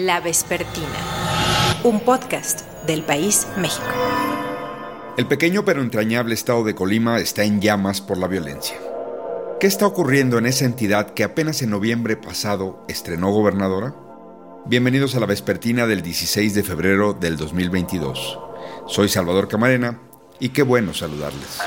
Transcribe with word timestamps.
La 0.00 0.20
Vespertina, 0.20 0.86
un 1.82 1.98
podcast 1.98 2.60
del 2.86 3.02
país 3.02 3.48
México. 3.56 3.84
El 5.16 5.26
pequeño 5.26 5.64
pero 5.64 5.82
entrañable 5.82 6.34
estado 6.34 6.62
de 6.62 6.76
Colima 6.76 7.18
está 7.18 7.42
en 7.42 7.60
llamas 7.60 8.00
por 8.00 8.16
la 8.16 8.28
violencia. 8.28 8.76
¿Qué 9.58 9.66
está 9.66 9.88
ocurriendo 9.88 10.38
en 10.38 10.46
esa 10.46 10.66
entidad 10.66 11.14
que 11.14 11.24
apenas 11.24 11.62
en 11.62 11.70
noviembre 11.70 12.16
pasado 12.16 12.84
estrenó 12.86 13.32
gobernadora? 13.32 13.96
Bienvenidos 14.66 15.16
a 15.16 15.20
la 15.20 15.26
Vespertina 15.26 15.88
del 15.88 16.02
16 16.02 16.54
de 16.54 16.62
febrero 16.62 17.12
del 17.12 17.36
2022. 17.36 18.38
Soy 18.86 19.08
Salvador 19.08 19.48
Camarena 19.48 20.00
y 20.38 20.50
qué 20.50 20.62
bueno 20.62 20.94
saludarles. 20.94 21.58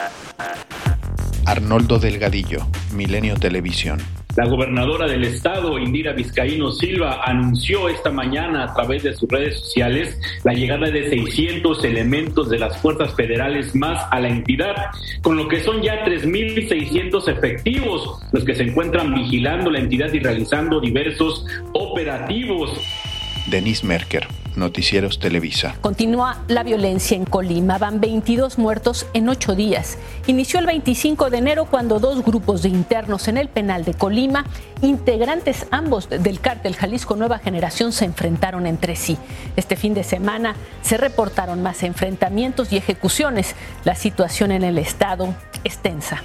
Arnoldo 1.52 2.00
Delgadillo, 2.00 2.66
Milenio 2.94 3.36
Televisión. 3.36 4.00
La 4.38 4.48
gobernadora 4.48 5.06
del 5.06 5.26
estado, 5.26 5.78
Indira 5.78 6.14
Vizcaíno 6.14 6.72
Silva, 6.72 7.20
anunció 7.26 7.90
esta 7.90 8.10
mañana 8.10 8.64
a 8.64 8.74
través 8.74 9.04
de 9.04 9.14
sus 9.14 9.28
redes 9.28 9.60
sociales 9.60 10.18
la 10.46 10.54
llegada 10.54 10.90
de 10.90 11.10
600 11.10 11.84
elementos 11.84 12.50
de 12.50 12.58
las 12.58 12.82
fuerzas 12.82 13.14
federales 13.16 13.76
más 13.76 14.02
a 14.12 14.22
la 14.22 14.30
entidad, 14.30 14.76
con 15.22 15.36
lo 15.36 15.50
que 15.50 15.60
son 15.60 15.82
ya 15.82 16.06
3.600 16.06 17.28
efectivos 17.28 18.22
los 18.32 18.46
que 18.46 18.56
se 18.56 18.64
encuentran 18.64 19.14
vigilando 19.14 19.70
la 19.72 19.80
entidad 19.80 20.14
y 20.14 20.20
realizando 20.20 20.80
diversos 20.80 21.46
operativos. 21.74 22.80
Denis 23.48 23.84
Merker, 23.84 24.26
Noticieros 24.56 25.20
Televisa. 25.20 25.76
Continúa 25.82 26.44
la 26.48 26.64
violencia 26.64 27.16
en 27.16 27.26
Colima. 27.26 27.78
Van 27.78 28.00
22 28.00 28.58
muertos 28.58 29.08
en 29.14 29.30
ocho 29.30 29.56
días. 29.56 29.98
Inició 30.28 30.60
el 30.60 30.66
25 30.66 31.30
de 31.30 31.38
enero 31.38 31.66
cuando 31.66 32.00
dos 32.00 32.24
grupos 32.24 32.62
de 32.62 32.70
internos 32.70 33.28
en 33.28 33.38
el 33.38 33.50
penal 33.50 33.86
de 33.86 33.94
Colima, 33.94 34.46
integrantes 34.82 35.68
ambos 35.72 36.10
del 36.10 36.40
cártel 36.40 36.76
Jalisco 36.76 37.16
Nueva 37.16 37.40
Generación, 37.40 37.92
se 37.92 38.06
enfrentaron 38.06 38.68
entre 38.68 38.96
sí. 38.96 39.18
Este 39.56 39.76
fin 39.76 39.94
de 39.94 40.04
semana 40.04 40.56
se 40.82 40.98
reportaron 40.98 41.62
más 41.62 41.84
enfrentamientos 41.84 42.72
y 42.72 42.78
ejecuciones. 42.78 43.56
La 43.84 43.96
situación 43.96 44.52
en 44.52 44.64
el 44.64 44.78
estado 44.78 45.34
es 45.64 45.78
tensa. 45.78 46.22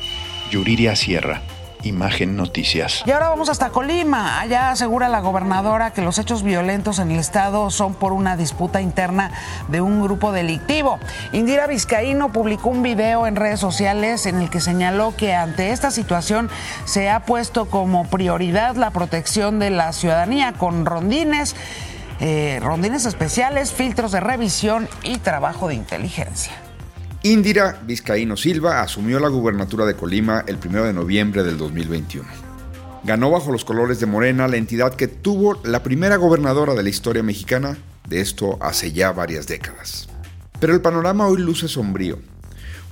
Yuriria 0.50 0.95
Sierra, 0.95 1.43
Imagen 1.82 2.36
Noticias. 2.36 3.02
Y 3.06 3.10
ahora 3.10 3.28
vamos 3.28 3.48
hasta 3.48 3.70
Colima. 3.70 4.41
Allá 4.41 4.70
asegura 4.70 5.08
la 5.08 5.20
gobernadora 5.20 5.92
que 5.92 6.02
los 6.02 6.19
hechos 6.19 6.42
violentos 6.42 6.98
en 6.98 7.10
el 7.10 7.19
estado 7.19 7.70
son 7.70 7.94
por 7.94 8.12
una 8.12 8.36
disputa 8.36 8.80
interna 8.80 9.30
de 9.69 9.80
un 9.80 10.02
grupo 10.02 10.32
delictivo. 10.32 10.98
Indira 11.32 11.66
Vizcaíno 11.66 12.32
publicó 12.32 12.70
un 12.70 12.82
video 12.82 13.27
en 13.27 13.36
redes 13.36 13.60
sociales 13.60 14.27
en 14.27 14.41
el 14.41 14.50
que 14.50 14.60
señaló 14.60 15.14
que 15.16 15.34
ante 15.34 15.70
esta 15.70 15.91
situación 15.91 16.50
se 16.84 17.10
ha 17.10 17.20
puesto 17.20 17.66
como 17.66 18.06
prioridad 18.08 18.77
la 18.77 18.91
protección 18.91 19.58
de 19.58 19.70
la 19.70 19.92
ciudadanía 19.92 20.52
con 20.52 20.86
rondines. 20.86 21.56
Eh, 22.19 22.60
rondines 22.62 23.04
especiales, 23.04 23.72
filtros 23.72 24.10
de 24.12 24.20
revisión 24.20 24.88
y 25.02 25.19
trabajo 25.19 25.69
de 25.69 25.74
inteligencia. 25.74 26.66
Indira 27.32 27.82
Vizcaíno 27.84 28.36
Silva 28.36 28.82
asumió 28.82 29.19
la 29.19 29.27
gubernatura 29.27 29.84
de 29.84 29.96
Colima 29.96 30.44
el 30.46 30.58
1 30.64 30.84
de 30.84 30.92
noviembre 30.92 31.42
del 31.42 31.58
2021. 31.58 32.24
Ganó 33.02 33.32
bajo 33.32 33.50
los 33.50 33.64
colores 33.64 33.98
de 33.98 34.06
Morena 34.06 34.46
la 34.46 34.58
entidad 34.58 34.94
que 34.94 35.08
tuvo 35.08 35.60
la 35.64 35.82
primera 35.82 36.19
gobernadora 36.19 36.74
de 36.74 36.84
la 36.84 36.88
historia 36.88 37.24
mexicana, 37.24 37.78
de 38.08 38.20
esto 38.20 38.58
hace 38.60 38.92
ya 38.92 39.10
varias 39.10 39.48
décadas. 39.48 40.08
Pero 40.60 40.72
el 40.72 40.80
panorama 40.80 41.27
hoy 41.27 41.38
luce 41.38 41.66
sombrío. 41.66 42.20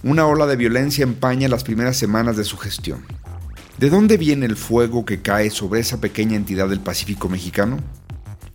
Una 0.03 0.27
ola 0.27 0.47
de 0.47 0.57
violencia 0.57 1.05
empaña 1.05 1.47
las 1.47 1.63
primeras 1.63 1.97
semanas 1.97 2.37
de 2.37 2.43
su 2.43 2.57
gestión. 2.57 3.07
¿De 3.79 3.89
dónde 3.89 4.17
viene 4.17 4.47
el 4.47 4.57
fuego 4.57 5.05
que 5.05 5.23
cae 5.23 5.51
sobre 5.51 5.79
esa 5.79 6.01
pequeña 6.01 6.35
entidad 6.35 6.69
del 6.69 6.81
Pacífico 6.81 7.29
mexicano? 7.29 7.79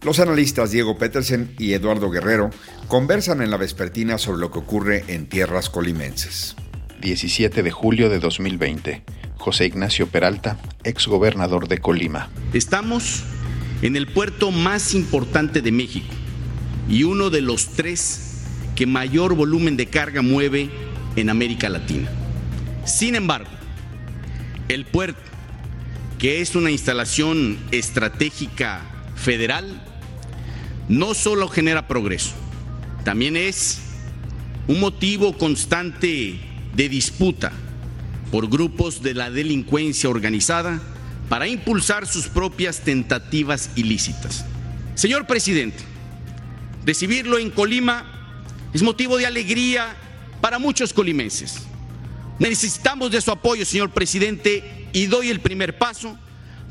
Los 0.02 0.20
analistas 0.20 0.72
Diego 0.72 0.98
Petersen 0.98 1.54
y 1.60 1.74
Eduardo 1.74 2.10
Guerrero 2.10 2.52
conversan 2.88 3.42
en 3.42 3.52
la 3.52 3.58
vespertina 3.58 4.18
sobre 4.18 4.40
lo 4.40 4.50
que 4.50 4.60
ocurre 4.60 5.04
en 5.10 5.28
tierras 5.28 5.70
colimenses. 5.70 6.56
17 7.02 7.64
de 7.64 7.72
julio 7.72 8.10
de 8.10 8.20
2020. 8.20 9.04
José 9.38 9.66
Ignacio 9.66 10.08
Peralta, 10.08 10.58
exgobernador 10.86 11.68
de 11.68 11.80
Colima. 11.80 12.30
Estamos 12.54 13.24
en 13.82 13.98
el 13.98 14.08
puerto 14.08 14.52
más 14.52 14.94
importante 14.94 15.62
de 15.62 15.74
México 15.74 16.14
y 16.88 17.04
uno 17.04 17.30
de 17.30 17.42
los 17.42 17.68
tres 17.68 18.46
que 18.78 18.86
mayor 18.86 19.36
volumen 19.36 19.76
de 19.76 19.88
carga 19.88 20.22
mueve 20.22 20.70
en 21.18 21.30
América 21.30 21.68
Latina. 21.68 22.10
Sin 22.86 23.16
embargo, 23.16 23.50
el 24.70 24.86
puerto, 24.86 25.20
que 26.20 26.40
es 26.40 26.56
una 26.56 26.72
instalación 26.72 27.58
estratégica 27.72 28.82
federal, 29.16 29.89
no 30.90 31.14
solo 31.14 31.48
genera 31.48 31.88
progreso, 31.88 32.32
también 33.06 33.38
es 33.38 33.80
un 34.68 34.80
motivo 34.80 35.38
constante 35.38 36.40
de 36.76 36.90
disputa 36.90 37.52
por 38.32 38.50
grupos 38.50 39.02
de 39.02 39.14
la 39.14 39.32
delincuencia 39.32 40.10
organizada 40.10 40.82
para 41.30 41.48
impulsar 41.48 42.08
sus 42.08 42.28
propias 42.28 42.82
tentativas 42.82 43.70
ilícitas. 43.76 44.46
Señor 44.96 45.28
presidente, 45.28 45.84
recibirlo 46.86 47.38
en 47.38 47.52
Colima 47.52 48.36
es 48.74 48.82
motivo 48.82 49.18
de 49.18 49.26
alegría 49.26 49.96
para 50.42 50.60
muchos 50.60 50.92
colimenses. 50.92 51.62
Necesitamos 52.40 53.12
de 53.12 53.22
su 53.22 53.32
apoyo, 53.32 53.66
señor 53.66 53.92
presidente, 53.92 54.88
y 54.94 55.06
doy 55.06 55.30
el 55.30 55.40
primer 55.40 55.78
paso 55.78 56.18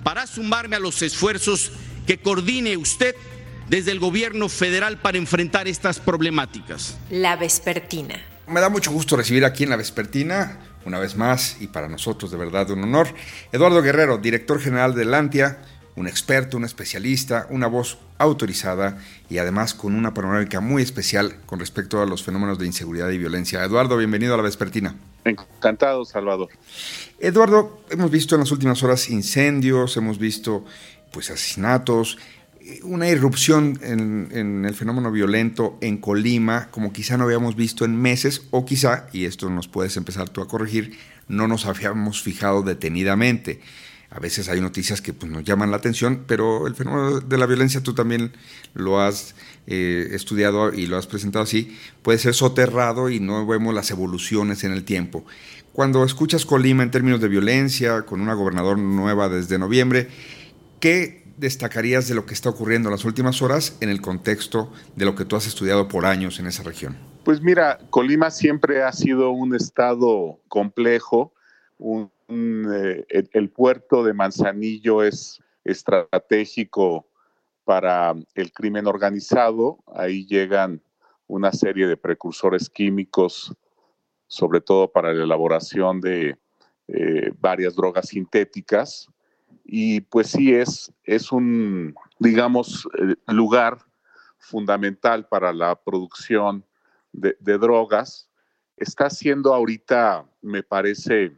para 0.03 0.27
sumarme 0.27 0.77
a 0.77 0.81
los 0.81 1.03
esfuerzos 1.03 1.73
que 2.07 2.19
coordine 2.19 2.77
usted 2.77 3.15
desde 3.69 3.93
el 3.93 4.01
gobierno 4.01 4.49
federal 4.49 4.99
para 4.99 5.19
enfrentar 5.19 5.69
estas 5.69 6.01
problemáticas. 6.01 6.97
La 7.11 7.37
Vespertina. 7.37 8.17
Me 8.47 8.61
da 8.61 8.69
mucho 8.69 8.91
gusto 8.91 9.17
recibir 9.17 9.45
aquí 9.45 9.65
en 9.65 9.71
La 9.71 9.77
Vespertina, 9.77 10.59
una 10.85 10.99
vez 10.99 11.17
más, 11.17 11.61
y 11.61 11.67
para 11.67 11.89
nosotros 11.89 12.31
de 12.31 12.39
verdad 12.39 12.71
un 12.71 12.83
honor, 12.83 13.09
Eduardo 13.53 13.83
Guerrero, 13.83 14.19
director 14.19 14.61
general 14.61 14.95
de 14.95 15.05
Lantia, 15.05 15.59
un 15.97 16.07
experto, 16.07 16.57
un 16.57 16.65
especialista, 16.65 17.47
una 17.51 17.67
voz 17.67 17.99
autorizada 18.19 18.99
y 19.29 19.39
además 19.39 19.75
con 19.75 19.95
una 19.95 20.15
panorámica 20.15 20.61
muy 20.61 20.83
especial 20.83 21.37
con 21.45 21.59
respecto 21.59 22.01
a 22.01 22.07
los 22.07 22.23
fenómenos 22.23 22.59
de 22.59 22.67
inseguridad 22.67 23.11
y 23.11 23.19
violencia. 23.19 23.63
Eduardo, 23.65 23.97
bienvenido 23.97 24.35
a 24.35 24.37
La 24.37 24.45
Vespertina. 24.45 24.95
Encantado, 25.25 26.05
Salvador. 26.05 26.49
Eduardo, 27.19 27.83
hemos 27.91 28.11
visto 28.11 28.37
en 28.37 28.43
las 28.43 28.53
últimas 28.53 28.83
horas 28.83 29.11
incendios, 29.11 29.97
hemos 29.97 30.19
visto 30.19 30.65
pues 31.13 31.31
asesinatos, 31.31 32.19
una 32.83 33.09
irrupción 33.09 33.79
en, 33.83 34.65
el 34.65 34.75
fenómeno 34.75 35.11
violento 35.11 35.79
en 35.81 35.99
Colima, 35.99 36.69
como 36.71 36.93
quizá 36.93 37.17
no 37.17 37.25
habíamos 37.25 37.57
visto 37.57 37.85
en 37.85 37.97
meses, 37.97 38.43
o 38.51 38.65
quizá, 38.65 39.09
y 39.13 39.25
esto 39.25 39.49
nos 39.51 39.69
puedes 39.69 39.97
empezar 39.97 40.29
tú 40.29 40.41
a 40.41 40.49
corregir, 40.49 40.99
no 41.29 41.49
nos 41.49 41.67
habíamos 41.67 42.23
fijado 42.23 42.63
detenidamente. 42.63 43.61
A 44.11 44.21
veces 44.21 44.49
hay 44.49 44.61
noticias 44.61 45.03
que 45.03 45.13
pues, 45.13 45.31
nos 45.31 45.45
llaman 45.45 45.71
la 45.71 45.77
atención, 45.77 46.25
pero 46.27 46.67
el 46.67 46.75
fenómeno 46.75 47.21
de 47.21 47.39
la 47.39 47.47
violencia 47.47 47.83
tú 47.83 47.95
también 47.95 48.33
lo 48.73 49.01
has 49.01 49.35
eh, 49.67 50.09
estudiado 50.13 50.73
y 50.73 50.87
lo 50.87 50.97
has 50.97 51.07
presentado 51.07 51.43
así, 51.43 51.77
puede 52.03 52.19
ser 52.19 52.35
soterrado 52.35 53.11
y 53.11 53.21
no 53.21 53.47
vemos 53.47 53.75
las 53.75 53.91
evoluciones 53.91 54.65
en 54.65 54.73
el 54.73 54.85
tiempo. 54.85 55.27
Cuando 55.73 56.05
escuchas 56.05 56.47
Colima 56.47 56.83
en 56.83 56.91
términos 56.91 57.21
de 57.21 57.29
violencia, 57.29 58.03
con 58.03 58.21
una 58.21 58.35
gobernadora 58.35 58.81
nueva 58.81 59.29
desde 59.29 59.59
noviembre, 59.59 60.09
¿qué 60.81 61.28
destacarías 61.39 62.09
de 62.09 62.15
lo 62.15 62.27
que 62.27 62.35
está 62.35 62.51
ocurriendo 62.51 62.89
en 62.89 62.93
las 62.93 63.05
últimas 63.05 63.41
horas 63.43 63.77
en 63.81 63.89
el 63.89 64.01
contexto 64.01 64.73
de 64.97 65.05
lo 65.05 65.15
que 65.15 65.25
tú 65.25 65.37
has 65.37 65.47
estudiado 65.47 65.89
por 65.89 66.05
años 66.05 66.39
en 66.41 66.47
esa 66.47 66.63
región? 66.63 66.97
Pues 67.25 67.41
mira, 67.41 67.79
Colima 67.91 68.31
siempre 68.31 68.83
ha 68.83 68.93
sido 68.93 69.31
un 69.31 69.55
estado 69.55 70.39
complejo. 70.49 71.33
Eh, 72.29 73.27
el, 73.33 73.51
puerto 73.51 74.03
de 74.03 74.13
Manzanillo 74.13 75.03
es 75.03 75.41
estratégico 75.65 77.07
para 77.65 78.15
el 78.35 78.53
crimen 78.53 78.87
organizado. 78.87 79.79
Ahí 79.95 80.27
llegan 80.27 80.81
una 81.27 81.53
serie 81.53 81.87
de 81.87 81.97
precursores 81.97 82.69
químicos, 82.69 83.55
sobre 84.27 84.61
todo 84.61 84.91
para 84.91 85.13
la 85.13 85.25
elaboración 85.25 86.01
de 86.01 86.37
eh, 86.89 87.33
varias 87.39 87.77
drogas 87.77 88.09
sintéticas 88.09 89.09
y 89.71 90.01
pues 90.01 90.29
sí 90.29 90.55
es, 90.55 90.91
es 91.05 91.31
un, 91.31 91.95
digamos, 92.19 92.89
eh, 92.99 93.15
lugar 93.27 93.77
fundamental 94.39 95.29
para 95.29 95.53
la 95.53 95.77
producción 95.77 96.65
de, 97.13 97.37
drogas. 97.59 98.31
Está 98.79 99.11
siendo 99.11 99.53
ahorita, 99.53 100.25
me 100.41 100.63
parece, 100.63 101.37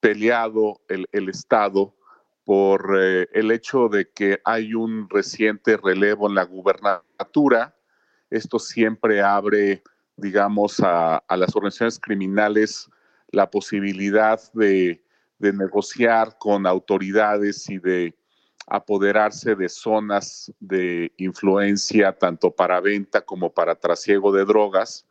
peleado 0.00 0.82
el, 0.88 1.28
Estado 1.30 1.96
por 2.44 2.94
eh, 3.00 3.28
el 3.32 3.50
hecho 3.50 3.88
de 3.88 4.10
que 4.10 4.38
hay 4.44 4.74
un 4.74 5.08
reciente 5.08 5.78
relevo 5.78 6.28
en 6.28 6.34
la 6.34 6.44
gubernatura. 6.44 7.74
Esto 8.28 8.58
siempre 8.58 9.22
abre, 9.22 9.82
digamos, 10.18 10.78
a, 10.80 11.16
a 11.16 11.36
las 11.38 11.56
organizaciones 11.56 11.98
criminales 11.98 12.90
la 13.28 13.50
posibilidad 13.50 14.38
de 14.52 15.02
de 15.42 15.52
negociar 15.52 16.38
con 16.38 16.66
autoridades 16.66 17.68
y 17.68 17.78
de 17.78 18.14
apoderarse 18.68 19.56
de 19.56 19.68
zonas 19.68 20.52
de 20.60 21.12
influencia 21.16 22.12
tanto 22.12 22.52
para 22.52 22.80
venta 22.80 23.20
como 23.22 23.52
para 23.52 23.74
trasiego 23.74 24.32
de 24.32 24.44
drogas. 24.44 25.04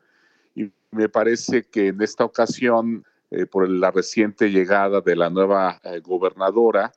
Y 0.56 0.72
me 0.90 1.10
parece 1.10 1.64
que 1.64 1.88
en 1.88 2.02
esta 2.02 2.24
ocasión, 2.24 3.04
eh, 3.30 3.46
por 3.46 3.70
la 3.70 3.92
reciente 3.92 4.50
llegada 4.50 5.02
de 5.02 5.18
la 5.18 5.30
nueva 5.30 5.82
eh, 5.84 6.00
gobernadora, 6.00 6.94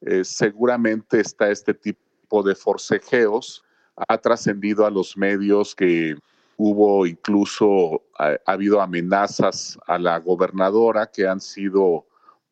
eh, 0.00 0.22
seguramente 0.22 1.18
está 1.18 1.50
este 1.50 1.74
tipo 1.74 2.44
de 2.44 2.54
forcejeos. 2.54 3.64
Ha 3.96 4.16
trascendido 4.18 4.86
a 4.86 4.90
los 4.90 5.16
medios 5.16 5.74
que 5.74 6.14
hubo 6.56 7.04
incluso, 7.04 8.02
ha 8.16 8.36
habido 8.46 8.80
amenazas 8.80 9.76
a 9.88 9.98
la 9.98 10.20
gobernadora 10.20 11.10
que 11.10 11.26
han 11.26 11.40
sido 11.40 12.06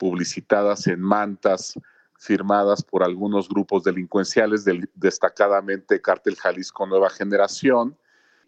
publicitadas 0.04 0.86
en 0.86 1.00
mantas 1.00 1.80
firmadas 2.18 2.82
por 2.82 3.02
algunos 3.02 3.48
grupos 3.48 3.84
delincuenciales, 3.84 4.66
destacadamente 4.92 6.02
Cártel 6.02 6.36
Jalisco 6.36 6.86
Nueva 6.86 7.08
Generación. 7.08 7.96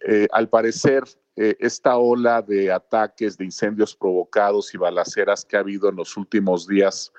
Eh, 0.06 0.28
al 0.32 0.50
parecer, 0.50 1.04
eh, 1.34 1.56
esta 1.58 1.96
ola 1.96 2.42
de 2.42 2.70
ataques, 2.70 3.38
de 3.38 3.46
incendios 3.46 3.96
provocados 3.96 4.74
y 4.74 4.76
balaceras 4.76 5.46
que 5.46 5.56
ha 5.56 5.60
habido 5.60 5.88
en 5.88 5.96
los 5.96 6.18
últimos 6.18 6.66
días 6.66 7.10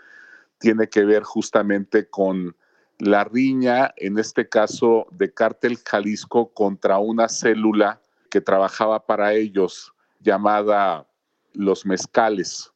tiene 0.59 0.87
que 0.87 1.03
ver 1.03 1.23
justamente 1.23 2.07
con 2.07 2.55
la 2.99 3.23
riña, 3.23 3.91
en 3.95 4.19
este 4.19 4.47
caso 4.47 5.07
de 5.09 5.33
Cártel 5.33 5.79
Jalisco, 5.83 6.53
contra 6.53 6.99
una 6.99 7.27
célula 7.27 7.99
que 8.29 8.39
trabajaba 8.39 9.03
para 9.03 9.33
ellos 9.33 9.91
llamada 10.19 11.07
Los 11.53 11.87
Mezcales. 11.87 12.71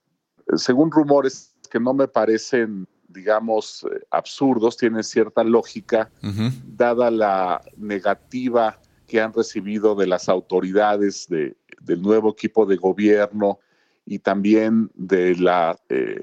Según 0.55 0.91
rumores 0.91 1.50
que 1.71 1.79
no 1.79 1.93
me 1.93 2.07
parecen 2.07 2.87
digamos, 3.11 3.85
eh, 3.91 4.05
absurdos, 4.11 4.77
tienen 4.77 5.03
cierta 5.03 5.43
lógica, 5.43 6.09
dada 6.65 7.11
la 7.11 7.61
negativa 7.77 8.79
que 9.07 9.21
han 9.21 9.33
recibido 9.33 9.95
de 9.95 10.07
las 10.07 10.29
autoridades 10.29 11.27
de, 11.27 11.55
del 11.81 12.01
nuevo 12.01 12.31
equipo 12.31 12.65
de 12.65 12.77
gobierno 12.77 13.59
y 14.05 14.19
también 14.19 14.89
de, 14.95 15.35
la, 15.35 15.77
eh, 15.89 16.15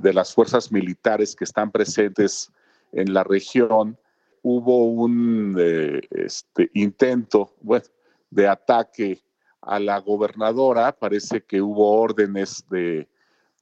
de 0.00 0.12
las 0.12 0.34
fuerzas 0.34 0.70
militares 0.70 1.34
que 1.34 1.44
están 1.44 1.70
presentes 1.70 2.50
en 2.92 3.12
la 3.12 3.24
región. 3.24 3.98
Hubo 4.42 4.86
un 4.86 5.56
eh, 5.58 6.00
este, 6.10 6.70
intento 6.74 7.54
de 8.30 8.48
ataque 8.48 9.22
a 9.60 9.78
la 9.78 9.98
gobernadora, 9.98 10.92
parece 10.92 11.42
que 11.42 11.62
hubo 11.62 12.00
órdenes 12.00 12.64
de, 12.68 13.08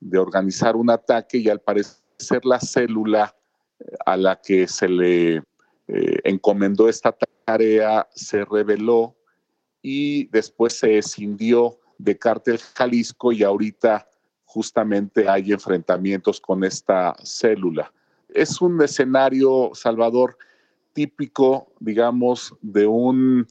de 0.00 0.18
organizar 0.18 0.76
un 0.76 0.90
ataque 0.90 1.38
y 1.38 1.48
al 1.48 1.60
parecer 1.60 2.44
la 2.44 2.58
célula 2.58 3.36
eh, 3.78 3.84
a 4.06 4.16
la 4.16 4.40
que 4.40 4.66
se 4.66 4.88
le 4.88 5.36
eh, 5.88 6.20
encomendó 6.24 6.88
esta 6.88 7.14
tarea 7.44 8.08
se 8.14 8.44
reveló 8.44 9.16
y 9.82 10.26
después 10.26 10.78
se 10.78 10.98
escindió 10.98 11.78
de 11.98 12.16
Cártel 12.16 12.58
Jalisco 12.58 13.32
y 13.32 13.42
ahorita 13.42 14.08
justamente 14.44 15.28
hay 15.28 15.52
enfrentamientos 15.52 16.40
con 16.40 16.64
esta 16.64 17.14
célula. 17.22 17.92
Es 18.28 18.60
un 18.60 18.80
escenario, 18.82 19.70
Salvador, 19.74 20.36
típico, 20.92 21.72
digamos, 21.78 22.54
de 22.60 22.86
un 22.86 23.46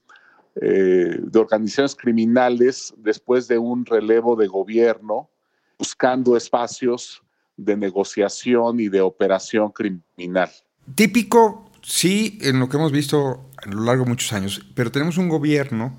eh, 0.62 1.18
de 1.22 1.40
organizaciones 1.40 1.96
criminales 1.96 2.94
después 2.98 3.48
de 3.48 3.58
un 3.58 3.86
relevo 3.86 4.36
de 4.36 4.48
gobierno, 4.48 5.30
buscando 5.80 6.36
espacios 6.36 7.24
de 7.56 7.78
negociación 7.78 8.80
y 8.80 8.90
de 8.90 9.02
operación 9.02 9.72
criminal. 9.72 10.50
Típico, 10.94 11.72
sí, 11.82 12.38
en 12.42 12.60
lo 12.60 12.68
que 12.68 12.78
hemos 12.78 12.92
visto 12.92 13.50
a 13.58 13.70
lo 13.70 13.84
largo 13.84 14.04
de 14.04 14.10
muchos 14.10 14.34
años, 14.34 14.66
pero 14.76 14.92
tenemos 14.92 15.18
un 15.18 15.30
gobierno 15.30 15.98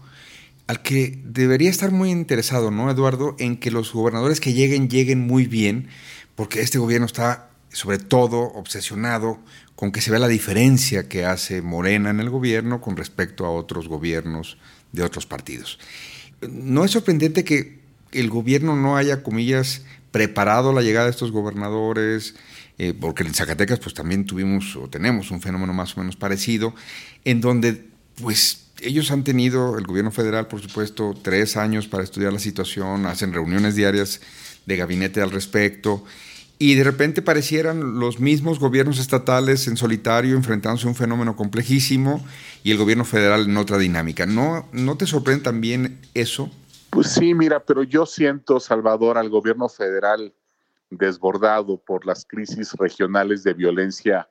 al 0.67 0.83
que 0.83 1.21
debería 1.25 1.71
estar 1.71 1.91
muy 1.91 2.11
interesado, 2.11 2.71
¿no, 2.71 2.91
Eduardo? 2.91 3.35
En 3.39 3.57
que 3.57 3.71
los 3.71 3.93
gobernadores 3.93 4.39
que 4.39 4.53
lleguen 4.53 4.89
lleguen 4.89 5.27
muy 5.27 5.47
bien, 5.47 5.89
porque 6.37 6.61
este 6.61 6.79
gobierno 6.79 7.07
está 7.07 7.51
sobre 7.73 7.99
todo 7.99 8.41
obsesionado 8.41 9.39
con 9.75 9.93
que 9.93 10.01
se 10.01 10.11
vea 10.11 10.21
la 10.21 10.29
diferencia 10.29 11.09
que 11.09 11.25
hace 11.25 11.63
Morena 11.63 12.11
en 12.11 12.21
el 12.21 12.31
gobierno 12.31 12.81
con 12.81 12.97
respecto 12.97 13.47
a 13.47 13.51
otros 13.51 13.89
gobiernos 13.89 14.59
de 14.93 15.03
otros 15.03 15.27
partidos. 15.27 15.79
No 16.49 16.85
es 16.85 16.91
sorprendente 16.91 17.45
que 17.45 17.80
el 18.13 18.31
gobierno 18.31 18.77
no 18.77 18.97
haya, 18.97 19.23
comillas, 19.23 19.83
preparado 20.11 20.73
la 20.73 20.83
llegada 20.83 21.07
de 21.07 21.13
estos 21.13 21.33
gobernadores, 21.33 22.35
eh, 22.79 22.95
porque 22.99 23.23
en 23.23 23.35
Zacatecas 23.35 23.79
pues 23.79 23.95
también 23.95 24.25
tuvimos 24.25 24.77
o 24.77 24.89
tenemos 24.89 25.31
un 25.31 25.41
fenómeno 25.41 25.73
más 25.73 25.97
o 25.97 26.01
menos 26.01 26.17
parecido, 26.17 26.75
en 27.25 27.41
donde 27.41 27.87
pues 28.21 28.67
ellos 28.81 29.11
han 29.11 29.25
tenido, 29.25 29.79
el 29.79 29.87
gobierno 29.87 30.11
federal 30.11 30.47
por 30.49 30.61
supuesto, 30.61 31.15
tres 31.23 31.57
años 31.57 31.87
para 31.89 32.03
estudiar 32.03 32.33
la 32.33 32.39
situación, 32.39 33.07
hacen 33.07 33.33
reuniones 33.33 33.77
diarias 33.77 34.21
de 34.67 34.77
gabinete 34.77 35.21
al 35.21 35.31
respecto, 35.31 36.05
y 36.59 36.75
de 36.75 36.85
repente 36.85 37.23
parecieran 37.23 37.99
los 37.99 38.21
mismos 38.21 38.59
gobiernos 38.59 38.99
estatales 38.99 39.67
en 39.67 39.79
solitario 39.79 40.37
enfrentándose 40.37 40.87
a 40.87 40.91
un 40.91 40.95
fenómeno 40.95 41.35
complejísimo 41.35 42.23
y 42.63 42.71
el 42.71 42.77
gobierno 42.77 43.07
federal 43.07 43.47
en 43.47 43.57
otra 43.57 43.79
dinámica. 43.79 44.27
¿No, 44.27 44.69
no 44.73 44.97
te 44.99 45.07
sorprende 45.07 45.43
también 45.43 45.99
eso? 46.13 46.51
Pues 46.91 47.13
sí, 47.13 47.35
mira, 47.35 47.65
pero 47.65 47.85
yo 47.85 48.05
siento, 48.05 48.59
Salvador, 48.59 49.17
al 49.17 49.29
gobierno 49.29 49.69
federal 49.69 50.35
desbordado 50.91 51.77
por 51.77 52.05
las 52.05 52.25
crisis 52.25 52.73
regionales 52.75 53.45
de 53.45 53.55
violencia 53.55 54.29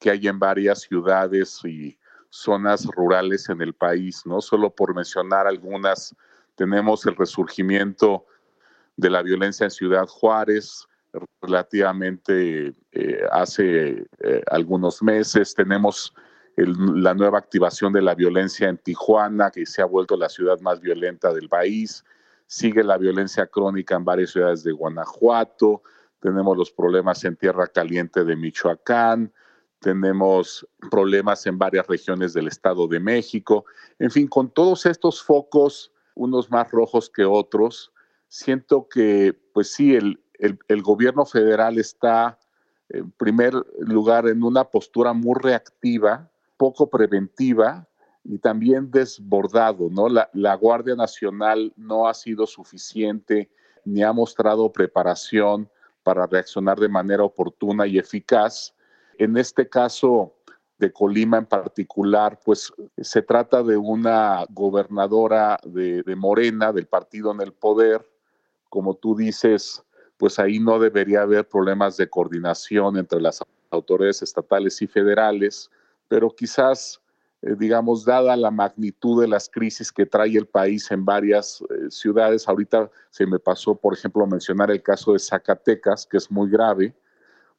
que 0.00 0.10
hay 0.10 0.26
en 0.26 0.38
varias 0.38 0.80
ciudades 0.80 1.60
y 1.64 1.96
zonas 2.28 2.86
rurales 2.86 3.48
en 3.48 3.62
el 3.62 3.72
país, 3.72 4.26
¿no? 4.26 4.40
Solo 4.40 4.74
por 4.74 4.94
mencionar 4.96 5.46
algunas, 5.46 6.14
tenemos 6.56 7.06
el 7.06 7.14
resurgimiento 7.14 8.26
de 8.96 9.10
la 9.10 9.22
violencia 9.22 9.64
en 9.64 9.70
Ciudad 9.70 10.06
Juárez, 10.08 10.88
relativamente 11.40 12.74
eh, 12.92 13.22
hace 13.30 14.06
eh, 14.20 14.42
algunos 14.50 15.02
meses, 15.02 15.54
tenemos 15.54 16.12
la 16.56 17.14
nueva 17.14 17.38
activación 17.38 17.92
de 17.92 18.02
la 18.02 18.14
violencia 18.14 18.68
en 18.68 18.78
Tijuana, 18.78 19.50
que 19.50 19.64
se 19.64 19.82
ha 19.82 19.86
vuelto 19.86 20.16
la 20.16 20.28
ciudad 20.28 20.60
más 20.60 20.80
violenta 20.80 21.32
del 21.32 21.48
país. 21.48 22.04
Sigue 22.46 22.84
la 22.84 22.98
violencia 22.98 23.46
crónica 23.46 23.96
en 23.96 24.04
varias 24.04 24.30
ciudades 24.30 24.62
de 24.62 24.72
Guanajuato. 24.72 25.82
Tenemos 26.20 26.56
los 26.56 26.70
problemas 26.70 27.24
en 27.24 27.36
Tierra 27.36 27.66
Caliente 27.66 28.24
de 28.24 28.36
Michoacán. 28.36 29.32
Tenemos 29.80 30.66
problemas 30.90 31.46
en 31.46 31.58
varias 31.58 31.86
regiones 31.86 32.34
del 32.34 32.48
Estado 32.48 32.86
de 32.86 33.00
México. 33.00 33.64
En 33.98 34.10
fin, 34.10 34.28
con 34.28 34.50
todos 34.50 34.86
estos 34.86 35.22
focos, 35.22 35.92
unos 36.14 36.50
más 36.50 36.70
rojos 36.70 37.08
que 37.08 37.24
otros, 37.24 37.92
siento 38.28 38.86
que, 38.88 39.34
pues 39.54 39.72
sí, 39.72 39.96
el, 39.96 40.20
el 40.38 40.82
gobierno 40.82 41.24
federal 41.24 41.78
está 41.78 42.38
en 42.90 43.10
primer 43.12 43.54
lugar 43.78 44.28
en 44.28 44.42
una 44.44 44.64
postura 44.64 45.14
muy 45.14 45.34
reactiva 45.40 46.31
poco 46.62 46.88
preventiva 46.88 47.88
y 48.22 48.38
también 48.38 48.88
desbordado, 48.88 49.88
¿no? 49.90 50.08
La, 50.08 50.30
la, 50.32 50.54
Guardia 50.54 50.94
Nacional 50.94 51.72
no 51.76 52.06
ha 52.06 52.14
sido 52.14 52.46
suficiente 52.46 53.50
ni 53.84 54.04
ha 54.04 54.12
mostrado 54.12 54.70
preparación 54.70 55.68
para 56.04 56.24
reaccionar 56.28 56.78
de 56.78 56.88
manera 56.88 57.24
oportuna 57.24 57.84
y 57.88 57.98
eficaz. 57.98 58.76
En 59.18 59.36
este 59.36 59.68
caso 59.68 60.36
de 60.78 60.92
Colima 60.92 61.38
en 61.38 61.46
particular, 61.46 62.38
pues 62.44 62.72
se 62.96 63.22
trata 63.22 63.64
de 63.64 63.76
una 63.76 64.46
gobernadora 64.50 65.58
de, 65.64 66.04
de 66.04 66.14
Morena, 66.14 66.72
del 66.72 66.86
partido 66.86 67.32
en 67.32 67.40
el 67.40 67.52
poder. 67.52 68.08
Como 68.68 68.94
tú 68.94 69.16
dices, 69.16 69.82
pues 70.16 70.38
ahí 70.38 70.60
no 70.60 70.78
debería 70.78 71.22
haber 71.22 71.48
problemas 71.48 71.96
de 71.96 72.08
coordinación 72.08 72.98
entre 72.98 73.20
las 73.20 73.42
autoridades 73.72 74.22
estatales 74.22 74.80
y 74.80 74.86
federales 74.86 75.68
pero 76.12 76.28
quizás, 76.28 77.00
eh, 77.40 77.54
digamos, 77.58 78.04
dada 78.04 78.36
la 78.36 78.50
magnitud 78.50 79.22
de 79.22 79.28
las 79.28 79.48
crisis 79.48 79.90
que 79.90 80.04
trae 80.04 80.36
el 80.36 80.44
país 80.44 80.90
en 80.90 81.06
varias 81.06 81.62
eh, 81.70 81.90
ciudades, 81.90 82.46
ahorita 82.46 82.90
se 83.08 83.24
me 83.24 83.38
pasó, 83.38 83.74
por 83.74 83.94
ejemplo, 83.94 84.26
mencionar 84.26 84.70
el 84.70 84.82
caso 84.82 85.14
de 85.14 85.18
Zacatecas, 85.18 86.04
que 86.04 86.18
es 86.18 86.30
muy 86.30 86.50
grave, 86.50 86.94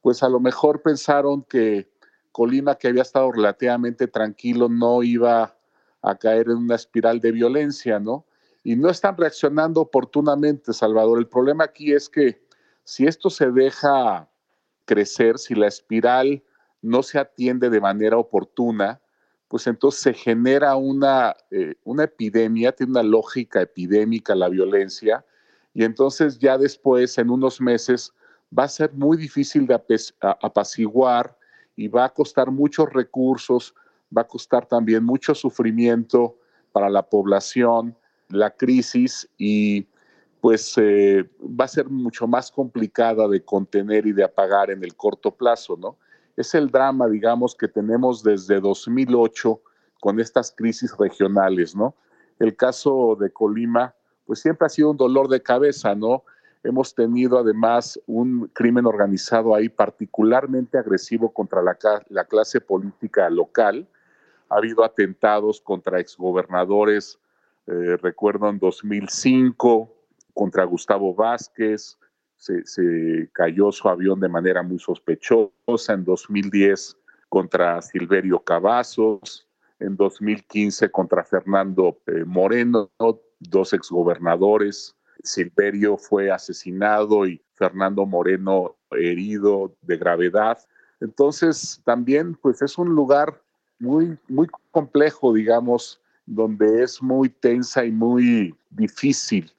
pues 0.04 0.22
a 0.22 0.30
lo 0.30 0.40
mejor 0.40 0.84
pensaron 0.84 1.42
que 1.42 1.90
Colima, 2.32 2.76
que 2.76 2.90
había 2.90 3.02
estado 3.02 3.32
relativamente 3.32 4.08
tranquilo, 4.08 4.70
no 4.70 5.02
iba 5.02 5.58
a 6.04 6.16
caer 6.16 6.50
en 6.50 6.58
una 6.58 6.76
espiral 6.76 7.20
de 7.20 7.32
violencia, 7.32 8.00
¿no? 8.00 8.24
Y 8.64 8.76
no 8.76 8.92
están 8.92 9.18
reaccionando 9.18 9.82
oportunamente, 9.82 10.74
Salvador. 10.74 11.18
El 11.18 11.28
problema 11.28 11.64
aquí 11.64 11.92
es 11.92 12.08
que 12.08 12.46
si 12.84 13.08
esto 13.08 13.32
se 13.32 13.50
deja 13.50 14.30
crecer, 14.86 15.40
si 15.40 15.56
la 15.56 15.66
espiral 15.66 16.44
no 16.84 17.02
se 17.02 17.18
atiende 17.18 17.72
de 17.72 17.82
manera 17.82 18.18
oportuna, 18.18 19.02
pues 19.48 19.66
entonces 19.68 20.02
se 20.02 20.14
genera 20.14 20.76
una, 20.76 21.36
eh, 21.50 21.76
una 21.84 22.04
epidemia, 22.04 22.72
tiene 22.72 22.92
una 22.92 23.04
lógica 23.04 23.62
epidémica 23.62 24.36
la 24.36 24.50
violencia, 24.50 25.26
y 25.74 25.84
entonces 25.84 26.38
ya 26.38 26.58
después, 26.58 27.18
en 27.18 27.30
unos 27.30 27.60
meses, 27.60 28.14
va 28.58 28.66
a 28.66 28.68
ser 28.70 28.94
muy 28.94 29.18
difícil 29.18 29.66
de 29.66 29.80
apaciguar 30.20 31.36
y 31.76 31.88
va 31.88 32.06
a 32.06 32.14
costar 32.14 32.52
muchos 32.52 32.92
recursos, 32.94 33.74
va 34.16 34.22
a 34.22 34.28
costar 34.28 34.68
también 34.68 35.04
mucho 35.04 35.34
sufrimiento 35.34 36.38
para 36.72 36.90
la 36.90 37.02
población, 37.02 37.96
la 38.30 38.52
crisis 38.52 39.28
y 39.38 39.88
pues 40.42 40.74
eh, 40.78 41.24
va 41.42 41.66
a 41.66 41.70
ser 41.70 41.90
mucho 41.90 42.28
más 42.28 42.52
complicada 42.52 43.28
de 43.28 43.44
contener 43.44 44.06
y 44.06 44.12
de 44.12 44.26
apagar 44.26 44.70
en 44.72 44.84
el 44.84 44.96
corto 44.96 45.32
plazo, 45.32 45.78
¿no? 45.78 45.98
Es 46.36 46.56
el 46.56 46.70
drama, 46.70 47.08
digamos, 47.08 47.56
que 47.56 47.68
tenemos 47.68 48.24
desde 48.24 48.60
2008 48.60 49.62
con 50.00 50.20
estas 50.20 50.52
crisis 50.52 50.96
regionales, 50.98 51.76
¿no? 51.76 51.96
El 52.40 52.56
caso 52.56 53.16
de 53.20 53.32
Colima, 53.32 53.94
pues 54.26 54.40
siempre 54.42 54.66
ha 54.66 54.70
sido 54.70 54.92
un 54.92 54.98
dolor 54.98 55.30
de 55.30 55.42
cabeza, 55.42 55.96
¿no? 55.96 56.24
Hemos 56.64 56.96
tenido 56.96 57.38
además 57.40 58.00
un 58.06 58.50
crimen 58.54 58.86
organizado 58.86 59.54
ahí 59.54 59.70
particularmente 59.70 60.78
agresivo 60.78 61.34
contra 61.34 61.62
la, 61.62 61.78
la 62.10 62.26
clase 62.26 62.62
política 62.62 63.30
local. 63.30 63.88
Ha 64.50 64.58
habido 64.58 64.84
atentados 64.84 65.60
contra 65.62 66.00
exgobernadores, 66.00 67.20
eh, 67.68 67.98
recuerdo 68.02 68.50
en 68.50 68.60
2005, 68.60 69.94
contra 70.34 70.64
Gustavo 70.64 71.14
Vázquez, 71.14 71.98
se, 72.64 73.30
cayó 73.32 73.72
su 73.72 73.88
avión 73.88 74.20
de 74.20 74.30
manera 74.30 74.64
muy 74.64 74.80
sospechosa, 74.80 75.94
en 75.94 76.04
2010 76.04 76.98
contra 77.30 77.82
Silverio 77.82 78.40
Cavazos, 78.40 79.48
en 79.80 79.96
2015 79.96 80.90
contra 80.92 81.24
Fernando 81.24 81.98
eh, 82.08 82.24
Moreno, 82.26 82.92
dos 83.40 83.74
exgobernadores. 83.74 84.96
Silverio 85.24 85.98
fue 85.98 86.32
asesinado 86.32 87.26
y 87.26 87.42
Fernando 87.54 88.06
Moreno 88.06 88.76
herido 88.92 89.74
de 89.82 89.98
gravedad. 89.98 90.58
Entonces, 91.00 91.82
también 91.86 92.36
pues 92.36 92.62
es 92.62 92.78
un 92.78 92.90
lugar 92.90 93.42
muy, 93.80 94.18
muy 94.28 94.48
complejo, 94.72 95.34
digamos, 95.34 96.02
donde 96.26 96.84
es 96.84 97.02
muy 97.02 97.30
tensa 97.30 97.84
y 97.86 97.92
muy 97.92 98.56
difícil, 98.70 99.52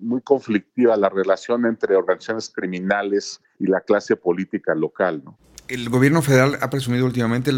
muy 0.00 0.20
conflictiva 0.22 0.96
la 0.96 1.08
relación 1.08 1.66
entre 1.66 1.96
organizaciones 1.96 2.50
criminales 2.54 3.40
y 3.58 3.66
la 3.66 3.80
clase 3.80 4.16
política 4.16 4.74
local. 4.74 5.22
El 5.68 5.88
gobierno 5.88 6.22
federal 6.22 6.58
ha 6.60 6.70
presumido 6.70 7.06
últimamente 7.06 7.52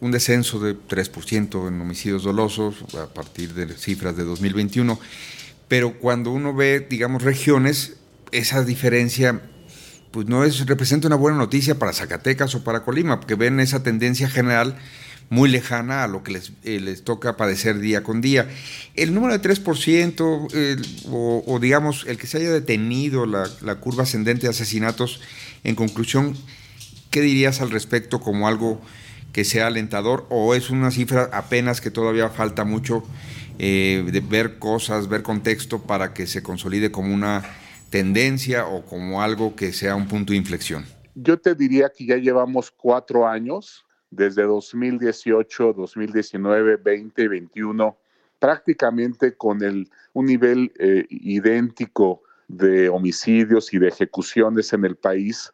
un 0.00 0.10
descenso 0.10 0.60
de 0.60 0.76
3% 0.76 1.68
en 1.68 1.80
homicidios 1.80 2.24
dolosos 2.24 2.76
a 2.94 3.12
partir 3.12 3.54
de 3.54 3.68
cifras 3.74 4.16
de 4.16 4.24
2021. 4.24 4.98
Pero 5.68 5.98
cuando 5.98 6.30
uno 6.30 6.54
ve, 6.54 6.80
digamos, 6.80 7.22
regiones, 7.22 7.98
esa 8.32 8.64
diferencia 8.64 9.40
pues 10.14 10.28
no 10.28 10.44
es, 10.44 10.64
representa 10.66 11.08
una 11.08 11.16
buena 11.16 11.36
noticia 11.36 11.76
para 11.76 11.92
Zacatecas 11.92 12.54
o 12.54 12.62
para 12.62 12.84
Colima, 12.84 13.18
porque 13.18 13.34
ven 13.34 13.58
esa 13.58 13.82
tendencia 13.82 14.28
general 14.28 14.76
muy 15.30 15.48
lejana 15.48 16.04
a 16.04 16.08
lo 16.08 16.22
que 16.22 16.32
les, 16.32 16.52
eh, 16.62 16.80
les 16.80 17.04
toca 17.04 17.36
padecer 17.36 17.78
día 17.78 18.02
con 18.02 18.20
día. 18.20 18.48
El 18.94 19.14
número 19.14 19.36
de 19.36 19.42
3%, 19.42 20.20
o, 21.10 21.44
o, 21.46 21.58
digamos, 21.58 22.04
el 22.06 22.18
que 22.18 22.26
se 22.26 22.38
haya 22.38 22.50
detenido 22.50 23.26
la, 23.26 23.48
la 23.62 23.76
curva 23.76 24.04
ascendente 24.04 24.46
de 24.46 24.50
asesinatos, 24.50 25.20
en 25.64 25.74
conclusión, 25.74 26.36
¿qué 27.10 27.20
dirías 27.20 27.60
al 27.60 27.70
respecto 27.70 28.20
como 28.20 28.48
algo 28.48 28.80
que 29.34 29.44
sea 29.44 29.66
alentador 29.66 30.26
o 30.30 30.54
es 30.54 30.70
una 30.70 30.92
cifra 30.92 31.28
apenas 31.32 31.80
que 31.80 31.90
todavía 31.90 32.30
falta 32.30 32.64
mucho 32.64 33.02
eh, 33.58 34.08
de 34.10 34.20
ver 34.20 34.60
cosas, 34.60 35.08
ver 35.08 35.22
contexto 35.22 35.82
para 35.82 36.14
que 36.14 36.28
se 36.28 36.42
consolide 36.42 36.92
como 36.92 37.12
una 37.12 37.42
tendencia 37.90 38.66
o 38.66 38.84
como 38.84 39.22
algo 39.22 39.56
que 39.56 39.72
sea 39.72 39.96
un 39.96 40.06
punto 40.06 40.32
de 40.32 40.38
inflexión? 40.38 40.86
Yo 41.16 41.38
te 41.38 41.54
diría 41.56 41.90
que 41.90 42.06
ya 42.06 42.16
llevamos 42.16 42.70
cuatro 42.70 43.26
años, 43.26 43.84
desde 44.14 44.42
2018, 44.42 45.72
2019, 45.72 46.76
20 46.76 47.22
y 47.22 47.28
21, 47.28 47.96
prácticamente 48.38 49.36
con 49.36 49.62
el, 49.62 49.90
un 50.12 50.26
nivel 50.26 50.72
eh, 50.78 51.06
idéntico 51.08 52.22
de 52.48 52.88
homicidios 52.88 53.72
y 53.72 53.78
de 53.78 53.88
ejecuciones 53.88 54.72
en 54.72 54.84
el 54.84 54.96
país. 54.96 55.50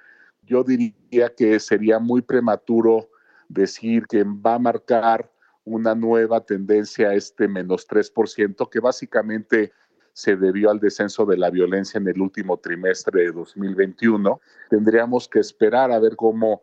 Yo 0.47 0.64
diría 0.64 1.35
que 1.37 1.59
sería 1.61 1.99
muy 1.99 2.23
prematuro 2.23 3.09
decir 3.49 4.07
que 4.07 4.25
va 4.25 4.55
a 4.55 4.59
marcar 4.59 5.31
una 5.64 5.95
nueva 5.95 6.45
tendencia 6.45 7.11
a 7.11 7.14
este 7.14 7.47
menos 7.47 7.87
3%, 7.87 8.69
que 8.69 8.81
básicamente 8.81 9.73
se 10.12 10.37
debió 10.37 10.71
al 10.71 10.81
descenso 10.81 11.25
de 11.25 11.37
la 11.37 11.50
violencia 11.50 11.99
en 11.99 12.09
el 12.09 12.21
último 12.21 12.57
trimestre 12.59 13.23
de 13.23 13.33
2021. 13.33 14.40
Tendríamos 14.69 15.29
que 15.29 15.38
esperar 15.38 15.93
a 15.93 15.99
ver 15.99 16.17
cómo 16.17 16.62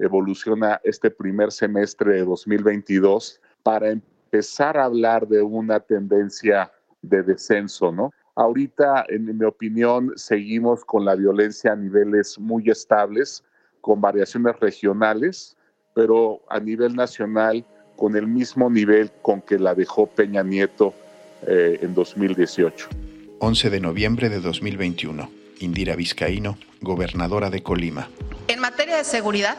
evoluciona 0.00 0.80
este 0.82 1.10
primer 1.10 1.52
semestre 1.52 2.14
de 2.14 2.24
2022 2.24 3.40
para 3.62 3.90
empezar 3.90 4.76
a 4.76 4.84
hablar 4.84 5.28
de 5.28 5.42
una 5.42 5.80
tendencia 5.80 6.72
de 7.02 7.22
descenso, 7.22 7.92
¿no? 7.92 8.12
Ahorita, 8.34 9.04
en 9.08 9.36
mi 9.36 9.44
opinión, 9.44 10.12
seguimos 10.16 10.84
con 10.84 11.04
la 11.04 11.14
violencia 11.14 11.72
a 11.72 11.76
niveles 11.76 12.38
muy 12.38 12.70
estables, 12.70 13.44
con 13.80 14.00
variaciones 14.00 14.58
regionales, 14.60 15.56
pero 15.94 16.40
a 16.48 16.58
nivel 16.60 16.94
nacional 16.94 17.64
con 17.96 18.16
el 18.16 18.26
mismo 18.26 18.70
nivel 18.70 19.10
con 19.20 19.42
que 19.42 19.58
la 19.58 19.74
dejó 19.74 20.06
Peña 20.06 20.42
Nieto 20.42 20.94
eh, 21.46 21.78
en 21.82 21.92
2018. 21.92 22.88
11 23.40 23.70
de 23.70 23.80
noviembre 23.80 24.28
de 24.30 24.40
2021. 24.40 25.30
Indira 25.60 25.96
Vizcaíno, 25.96 26.56
gobernadora 26.80 27.50
de 27.50 27.62
Colima. 27.62 28.08
En 28.48 28.60
materia 28.60 28.96
de 28.96 29.04
seguridad, 29.04 29.56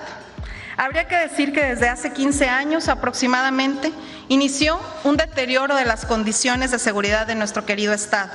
habría 0.77 1.07
que 1.07 1.17
decir 1.17 1.53
que 1.53 1.63
desde 1.63 1.89
hace 1.89 2.13
15 2.13 2.47
años 2.49 2.87
aproximadamente 2.87 3.91
inició 4.29 4.79
un 5.03 5.17
deterioro 5.17 5.75
de 5.75 5.85
las 5.85 6.05
condiciones 6.05 6.71
de 6.71 6.79
seguridad 6.79 7.27
de 7.27 7.35
nuestro 7.35 7.65
querido 7.65 7.93
Estado 7.93 8.31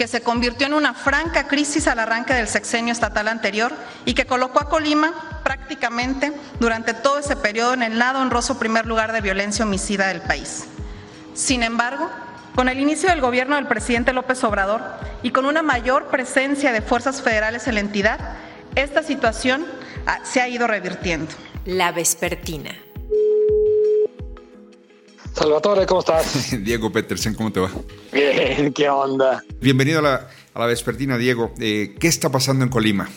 que 0.00 0.08
se 0.08 0.22
convirtió 0.22 0.66
en 0.66 0.72
una 0.72 0.94
franca 0.94 1.46
crisis 1.46 1.86
al 1.86 1.98
arranque 1.98 2.32
del 2.32 2.48
sexenio 2.48 2.90
estatal 2.90 3.28
anterior 3.28 3.70
y 4.06 4.14
que 4.14 4.24
colocó 4.24 4.58
a 4.58 4.70
Colima 4.70 5.12
prácticamente 5.44 6.32
durante 6.58 6.94
todo 6.94 7.18
ese 7.18 7.36
periodo 7.36 7.74
en 7.74 7.82
el 7.82 7.98
nada 7.98 8.22
honroso 8.22 8.58
primer 8.58 8.86
lugar 8.86 9.12
de 9.12 9.20
violencia 9.20 9.66
homicida 9.66 10.08
del 10.08 10.22
país. 10.22 10.64
Sin 11.34 11.62
embargo, 11.62 12.08
con 12.54 12.70
el 12.70 12.80
inicio 12.80 13.10
del 13.10 13.20
gobierno 13.20 13.56
del 13.56 13.66
presidente 13.66 14.14
López 14.14 14.42
Obrador 14.42 14.80
y 15.22 15.32
con 15.32 15.44
una 15.44 15.60
mayor 15.60 16.06
presencia 16.06 16.72
de 16.72 16.80
fuerzas 16.80 17.20
federales 17.20 17.68
en 17.68 17.74
la 17.74 17.80
entidad, 17.80 18.18
esta 18.76 19.02
situación 19.02 19.66
ah, 20.06 20.20
se 20.22 20.40
ha 20.40 20.48
ido 20.48 20.66
revirtiendo. 20.66 21.30
La 21.66 21.92
Vespertina. 21.92 22.70
Salvatore, 25.34 25.86
¿cómo 25.86 26.00
estás? 26.00 26.56
Diego 26.64 26.90
Petersen, 26.90 27.34
¿cómo 27.34 27.52
te 27.52 27.60
va? 27.60 27.70
Bien, 28.12 28.72
¿qué 28.72 28.88
onda? 28.88 29.42
Bienvenido 29.60 29.98
a 29.98 30.02
la, 30.02 30.28
a 30.54 30.58
la 30.58 30.66
Vespertina, 30.66 31.18
Diego. 31.18 31.52
Eh, 31.60 31.94
¿Qué 32.00 32.08
está 32.08 32.30
pasando 32.30 32.64
en 32.64 32.70
Colima? 32.70 33.08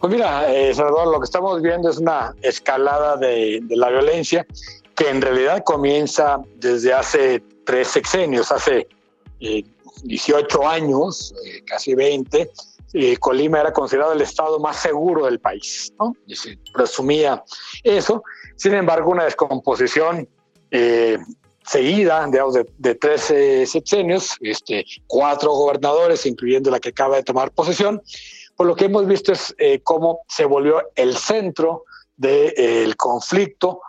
Pues 0.00 0.10
mira, 0.10 0.50
eh, 0.50 0.72
Salvador, 0.74 1.12
lo 1.12 1.20
que 1.20 1.24
estamos 1.24 1.60
viendo 1.60 1.90
es 1.90 1.98
una 1.98 2.34
escalada 2.40 3.18
de, 3.18 3.60
de, 3.62 3.76
la 3.76 3.90
violencia 3.90 4.46
que 4.96 5.10
en 5.10 5.20
realidad 5.20 5.62
comienza 5.62 6.38
desde 6.56 6.94
hace 6.94 7.42
tres 7.66 7.88
sexenios, 7.88 8.50
hace 8.50 8.88
eh, 9.40 9.64
18 10.04 10.68
años, 10.68 11.34
eh, 11.44 11.62
casi 11.66 11.94
20. 11.94 12.50
Colima 13.18 13.60
era 13.60 13.72
considerado 13.72 14.12
el 14.12 14.20
estado 14.20 14.58
más 14.58 14.76
seguro 14.76 15.26
del 15.26 15.38
país, 15.38 15.92
¿no? 15.98 16.14
Y 16.26 16.34
se 16.34 16.58
presumía 16.72 17.42
eso. 17.84 18.22
Sin 18.56 18.74
embargo, 18.74 19.10
una 19.10 19.24
descomposición 19.24 20.28
eh, 20.70 21.18
seguida, 21.64 22.26
de, 22.26 22.66
de 22.78 22.94
13 22.94 23.66
sexenios, 23.66 24.36
este, 24.40 24.84
cuatro 25.06 25.52
gobernadores, 25.52 26.26
incluyendo 26.26 26.70
la 26.70 26.80
que 26.80 26.88
acaba 26.88 27.16
de 27.16 27.22
tomar 27.22 27.52
posesión, 27.52 28.02
pues 28.56 28.66
lo 28.66 28.74
que 28.74 28.86
hemos 28.86 29.06
visto 29.06 29.32
es 29.32 29.54
eh, 29.58 29.80
cómo 29.82 30.20
se 30.28 30.44
volvió 30.44 30.90
el 30.96 31.16
centro 31.16 31.84
del 32.16 32.54
de, 32.54 32.84
eh, 32.84 32.94
conflicto 32.96 33.80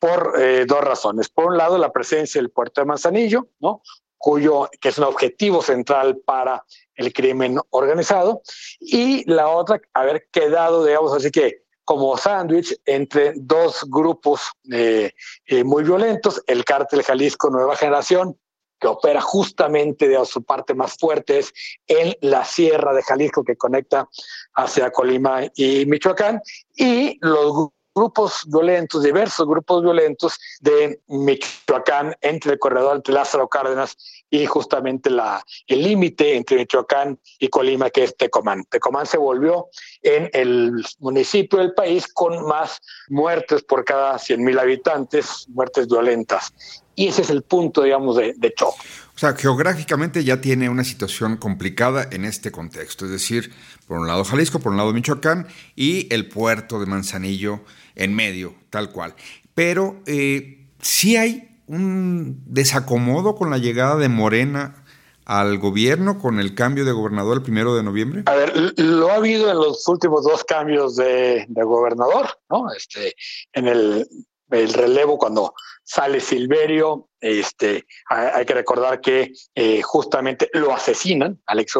por 0.00 0.32
dos 0.68 0.80
razones. 0.80 1.28
Por 1.28 1.46
un 1.46 1.56
lado, 1.56 1.76
la 1.76 1.90
presencia 1.90 2.40
del 2.40 2.50
puerto 2.50 2.80
de 2.80 2.84
Manzanillo, 2.84 3.48
¿no? 3.58 3.82
cuyo, 4.16 4.68
que 4.80 4.90
es 4.90 4.98
un 4.98 5.04
objetivo 5.04 5.62
central 5.62 6.18
para 6.18 6.64
el 6.98 7.12
crimen 7.12 7.58
organizado, 7.70 8.42
y 8.78 9.28
la 9.30 9.48
otra, 9.48 9.80
haber 9.94 10.26
quedado, 10.30 10.84
digamos 10.84 11.14
así 11.14 11.30
que, 11.30 11.62
como 11.84 12.18
sándwich 12.18 12.78
entre 12.84 13.32
dos 13.36 13.86
grupos 13.88 14.42
eh, 14.70 15.12
eh, 15.46 15.64
muy 15.64 15.84
violentos, 15.84 16.42
el 16.46 16.62
cártel 16.64 17.02
Jalisco 17.02 17.48
Nueva 17.48 17.76
Generación, 17.76 18.36
que 18.78 18.88
opera 18.88 19.20
justamente 19.20 20.06
de 20.06 20.24
su 20.26 20.42
parte 20.42 20.74
más 20.74 20.96
fuerte 20.98 21.38
es 21.38 21.52
en 21.86 22.14
la 22.20 22.44
sierra 22.44 22.92
de 22.92 23.02
Jalisco 23.02 23.42
que 23.42 23.56
conecta 23.56 24.06
hacia 24.54 24.90
Colima 24.90 25.44
y 25.56 25.86
Michoacán, 25.86 26.42
y 26.76 27.18
los 27.22 27.70
grupos 27.98 28.42
violentos, 28.46 29.02
diversos 29.02 29.46
grupos 29.46 29.82
violentos 29.82 30.38
de 30.60 31.00
Michoacán 31.08 32.14
entre 32.20 32.52
el 32.52 32.58
corredor 32.58 32.96
entre 32.96 33.14
Lázaro 33.14 33.48
Cárdenas 33.48 33.96
y 34.30 34.46
justamente 34.46 35.10
la, 35.10 35.42
el 35.66 35.82
límite 35.82 36.36
entre 36.36 36.58
Michoacán 36.58 37.18
y 37.38 37.48
Colima, 37.48 37.90
que 37.90 38.04
es 38.04 38.16
Tecomán. 38.16 38.64
Tecomán 38.64 39.06
se 39.06 39.18
volvió 39.18 39.68
en 40.02 40.30
el 40.32 40.72
municipio 40.98 41.58
del 41.58 41.74
país 41.74 42.06
con 42.12 42.46
más 42.46 42.80
muertes 43.08 43.62
por 43.62 43.84
cada 43.84 44.18
100 44.18 44.44
mil 44.44 44.58
habitantes, 44.58 45.46
muertes 45.48 45.88
violentas. 45.88 46.52
Y 46.94 47.08
ese 47.08 47.22
es 47.22 47.30
el 47.30 47.42
punto, 47.42 47.82
digamos, 47.82 48.16
de, 48.16 48.34
de 48.36 48.52
choque. 48.54 48.82
O 49.14 49.20
sea, 49.20 49.34
geográficamente 49.34 50.22
ya 50.22 50.40
tiene 50.40 50.68
una 50.68 50.84
situación 50.84 51.36
complicada 51.36 52.08
en 52.12 52.24
este 52.24 52.52
contexto, 52.52 53.04
es 53.04 53.10
decir, 53.10 53.52
por 53.88 53.98
un 53.98 54.06
lado 54.06 54.24
Jalisco, 54.24 54.60
por 54.60 54.70
un 54.70 54.78
lado 54.78 54.92
Michoacán 54.92 55.48
y 55.74 56.12
el 56.14 56.28
puerto 56.28 56.78
de 56.78 56.86
Manzanillo 56.86 57.64
en 57.98 58.14
medio, 58.14 58.54
tal 58.70 58.90
cual. 58.90 59.14
Pero 59.54 59.96
eh, 60.06 60.66
sí 60.80 61.16
hay 61.16 61.60
un 61.66 62.42
desacomodo 62.46 63.34
con 63.34 63.50
la 63.50 63.58
llegada 63.58 63.96
de 63.96 64.08
Morena 64.08 64.84
al 65.28 65.58
gobierno 65.58 66.18
con 66.18 66.40
el 66.40 66.54
cambio 66.54 66.86
de 66.86 66.92
gobernador 66.92 67.36
el 67.36 67.42
primero 67.42 67.76
de 67.76 67.82
noviembre? 67.82 68.22
A 68.24 68.34
ver, 68.34 68.72
lo 68.78 69.10
ha 69.10 69.16
habido 69.16 69.50
en 69.50 69.58
los 69.58 69.86
últimos 69.86 70.24
dos 70.24 70.42
cambios 70.42 70.96
de, 70.96 71.46
gobernador, 71.48 72.26
¿no? 72.48 72.72
Este, 72.72 73.14
en 73.52 73.68
el, 73.68 74.08
el, 74.50 74.72
relevo 74.72 75.18
cuando 75.18 75.52
sale 75.84 76.20
Silverio, 76.20 77.10
este, 77.20 77.84
hay, 78.08 78.46
que 78.46 78.54
recordar 78.54 79.02
que 79.02 79.32
eh, 79.54 79.82
justamente 79.82 80.48
lo 80.54 80.72
asesinan 80.72 81.38
al 81.44 81.60
ex 81.60 81.76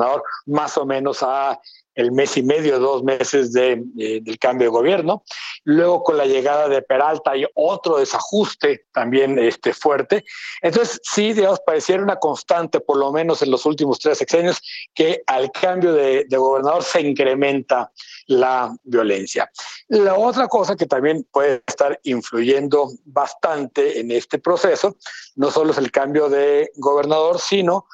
gobernador 0.00 0.22
más 0.46 0.76
o 0.78 0.86
menos 0.86 1.22
a 1.22 1.58
el 1.94 2.12
mes 2.12 2.36
y 2.36 2.42
medio, 2.42 2.78
dos 2.78 3.02
meses 3.02 3.52
de, 3.52 3.84
eh, 3.98 4.20
del 4.22 4.38
cambio 4.38 4.68
de 4.68 4.70
gobierno. 4.70 5.24
Luego 5.64 6.02
con 6.02 6.16
la 6.16 6.24
llegada 6.24 6.68
de 6.68 6.80
Peralta 6.80 7.32
hay 7.32 7.44
otro 7.54 7.98
desajuste 7.98 8.86
también 8.92 9.38
este, 9.38 9.74
fuerte. 9.74 10.24
Entonces, 10.62 11.00
sí, 11.02 11.32
digamos, 11.32 11.60
pareciera 11.66 12.02
una 12.02 12.16
constante, 12.16 12.80
por 12.80 12.96
lo 12.96 13.12
menos 13.12 13.42
en 13.42 13.50
los 13.50 13.66
últimos 13.66 13.98
tres 13.98 14.18
sexenios, 14.18 14.62
que 14.94 15.22
al 15.26 15.50
cambio 15.50 15.92
de, 15.92 16.24
de 16.26 16.36
gobernador 16.36 16.84
se 16.84 17.02
incrementa 17.02 17.90
la 18.28 18.74
violencia. 18.84 19.50
La 19.88 20.16
otra 20.16 20.46
cosa 20.46 20.76
que 20.76 20.86
también 20.86 21.26
puede 21.30 21.62
estar 21.66 21.98
influyendo 22.04 22.88
bastante 23.04 23.98
en 23.98 24.12
este 24.12 24.38
proceso, 24.38 24.96
no 25.34 25.50
solo 25.50 25.72
es 25.72 25.78
el 25.78 25.90
cambio 25.90 26.28
de 26.28 26.70
gobernador, 26.76 27.40
sino 27.40 27.86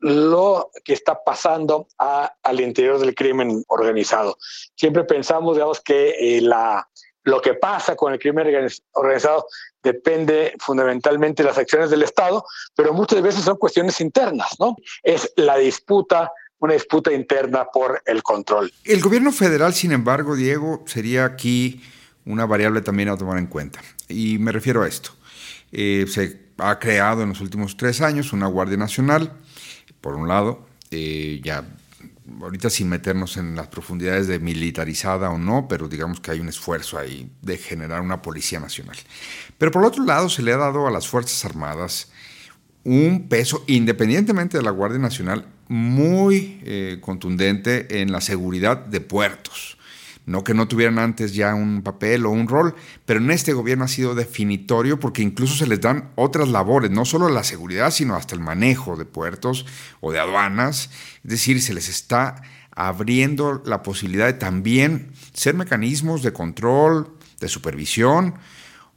lo 0.00 0.70
que 0.84 0.92
está 0.92 1.22
pasando 1.24 1.88
al 1.98 2.60
interior 2.60 2.98
del 2.98 3.14
crimen 3.14 3.64
organizado. 3.68 4.36
Siempre 4.76 5.04
pensamos, 5.04 5.56
digamos, 5.56 5.80
que 5.80 6.10
eh, 6.10 6.40
la, 6.40 6.88
lo 7.24 7.40
que 7.40 7.54
pasa 7.54 7.96
con 7.96 8.12
el 8.12 8.18
crimen 8.18 8.46
organizado 8.92 9.46
depende 9.82 10.54
fundamentalmente 10.60 11.42
de 11.42 11.48
las 11.48 11.58
acciones 11.58 11.90
del 11.90 12.02
Estado, 12.02 12.44
pero 12.74 12.92
muchas 12.92 13.22
veces 13.22 13.42
son 13.42 13.56
cuestiones 13.56 14.00
internas, 14.00 14.50
¿no? 14.58 14.76
Es 15.02 15.32
la 15.36 15.56
disputa 15.56 16.32
una 16.58 16.72
disputa 16.72 17.12
interna 17.12 17.66
por 17.72 18.02
el 18.06 18.22
control. 18.22 18.72
El 18.84 19.02
gobierno 19.02 19.30
federal, 19.30 19.74
sin 19.74 19.92
embargo, 19.92 20.36
Diego, 20.36 20.82
sería 20.86 21.26
aquí 21.26 21.82
una 22.24 22.46
variable 22.46 22.80
también 22.80 23.10
a 23.10 23.16
tomar 23.16 23.38
en 23.38 23.46
cuenta. 23.46 23.80
Y 24.08 24.38
me 24.38 24.52
refiero 24.52 24.82
a 24.82 24.88
esto. 24.88 25.10
Eh, 25.70 26.06
se 26.08 26.46
ha 26.58 26.78
creado 26.78 27.22
en 27.22 27.30
los 27.30 27.40
últimos 27.40 27.76
tres 27.76 28.00
años 28.00 28.32
una 28.32 28.46
Guardia 28.46 28.78
Nacional 28.78 29.32
por 30.00 30.14
un 30.14 30.28
lado, 30.28 30.66
eh, 30.90 31.40
ya 31.42 31.64
ahorita 32.40 32.70
sin 32.70 32.88
meternos 32.88 33.36
en 33.36 33.54
las 33.54 33.68
profundidades 33.68 34.26
de 34.26 34.38
militarizada 34.38 35.30
o 35.30 35.38
no, 35.38 35.66
pero 35.68 35.88
digamos 35.88 36.20
que 36.20 36.30
hay 36.32 36.40
un 36.40 36.48
esfuerzo 36.48 36.98
ahí 36.98 37.30
de 37.42 37.56
generar 37.56 38.00
una 38.00 38.22
policía 38.22 38.60
nacional. 38.60 38.96
Pero 39.58 39.70
por 39.70 39.84
otro 39.84 40.04
lado, 40.04 40.28
se 40.28 40.42
le 40.42 40.52
ha 40.52 40.56
dado 40.56 40.86
a 40.86 40.90
las 40.90 41.08
Fuerzas 41.08 41.44
Armadas 41.44 42.10
un 42.84 43.28
peso, 43.28 43.64
independientemente 43.66 44.56
de 44.56 44.62
la 44.62 44.70
Guardia 44.70 44.98
Nacional, 44.98 45.46
muy 45.68 46.60
eh, 46.64 46.98
contundente 47.00 48.00
en 48.00 48.12
la 48.12 48.20
seguridad 48.20 48.76
de 48.76 49.00
puertos. 49.00 49.75
No 50.26 50.42
que 50.42 50.54
no 50.54 50.66
tuvieran 50.66 50.98
antes 50.98 51.34
ya 51.34 51.54
un 51.54 51.82
papel 51.82 52.26
o 52.26 52.30
un 52.30 52.48
rol, 52.48 52.74
pero 53.04 53.20
en 53.20 53.30
este 53.30 53.52
gobierno 53.52 53.84
ha 53.84 53.88
sido 53.88 54.16
definitorio 54.16 54.98
porque 54.98 55.22
incluso 55.22 55.54
se 55.54 55.68
les 55.68 55.80
dan 55.80 56.10
otras 56.16 56.48
labores, 56.48 56.90
no 56.90 57.04
solo 57.04 57.28
la 57.28 57.44
seguridad, 57.44 57.92
sino 57.92 58.16
hasta 58.16 58.34
el 58.34 58.40
manejo 58.40 58.96
de 58.96 59.04
puertos 59.04 59.66
o 60.00 60.10
de 60.10 60.18
aduanas. 60.18 60.90
Es 61.22 61.30
decir, 61.30 61.62
se 61.62 61.74
les 61.74 61.88
está 61.88 62.42
abriendo 62.72 63.62
la 63.64 63.84
posibilidad 63.84 64.26
de 64.26 64.34
también 64.34 65.12
ser 65.32 65.54
mecanismos 65.54 66.22
de 66.22 66.32
control, 66.32 67.16
de 67.40 67.48
supervisión 67.48 68.34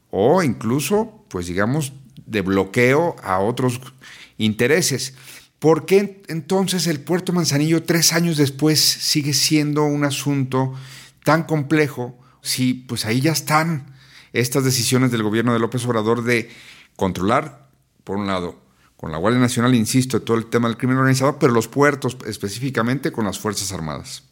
o 0.09 0.41
incluso, 0.41 1.23
pues 1.29 1.45
digamos, 1.45 1.93
de 2.25 2.41
bloqueo 2.41 3.15
a 3.23 3.39
otros 3.39 3.79
intereses. 4.37 5.13
¿Por 5.59 5.85
qué 5.85 6.23
entonces 6.27 6.87
el 6.87 7.01
puerto 7.01 7.33
Manzanillo 7.33 7.83
tres 7.83 8.13
años 8.13 8.37
después 8.37 8.79
sigue 8.79 9.33
siendo 9.33 9.83
un 9.83 10.05
asunto 10.05 10.73
tan 11.29 11.43
complejo 11.43 12.17
si 12.41 12.73
pues 12.73 13.05
ahí 13.05 13.21
ya 13.21 13.31
están 13.31 13.93
estas 14.33 14.63
decisiones 14.63 15.11
del 15.11 15.21
gobierno 15.21 15.53
de 15.53 15.59
López 15.59 15.85
Obrador 15.85 16.23
de 16.23 16.49
controlar, 16.95 17.69
por 18.03 18.17
un 18.17 18.25
lado, 18.25 18.59
con 18.97 19.11
la 19.11 19.19
Guardia 19.19 19.39
Nacional, 19.39 19.75
insisto, 19.75 20.23
todo 20.23 20.37
el 20.37 20.47
tema 20.47 20.69
del 20.69 20.77
crimen 20.77 20.97
organizado, 20.97 21.37
pero 21.37 21.53
los 21.53 21.67
puertos 21.67 22.17
específicamente 22.25 23.11
con 23.11 23.25
las 23.25 23.37
Fuerzas 23.37 23.71
Armadas. 23.71 24.23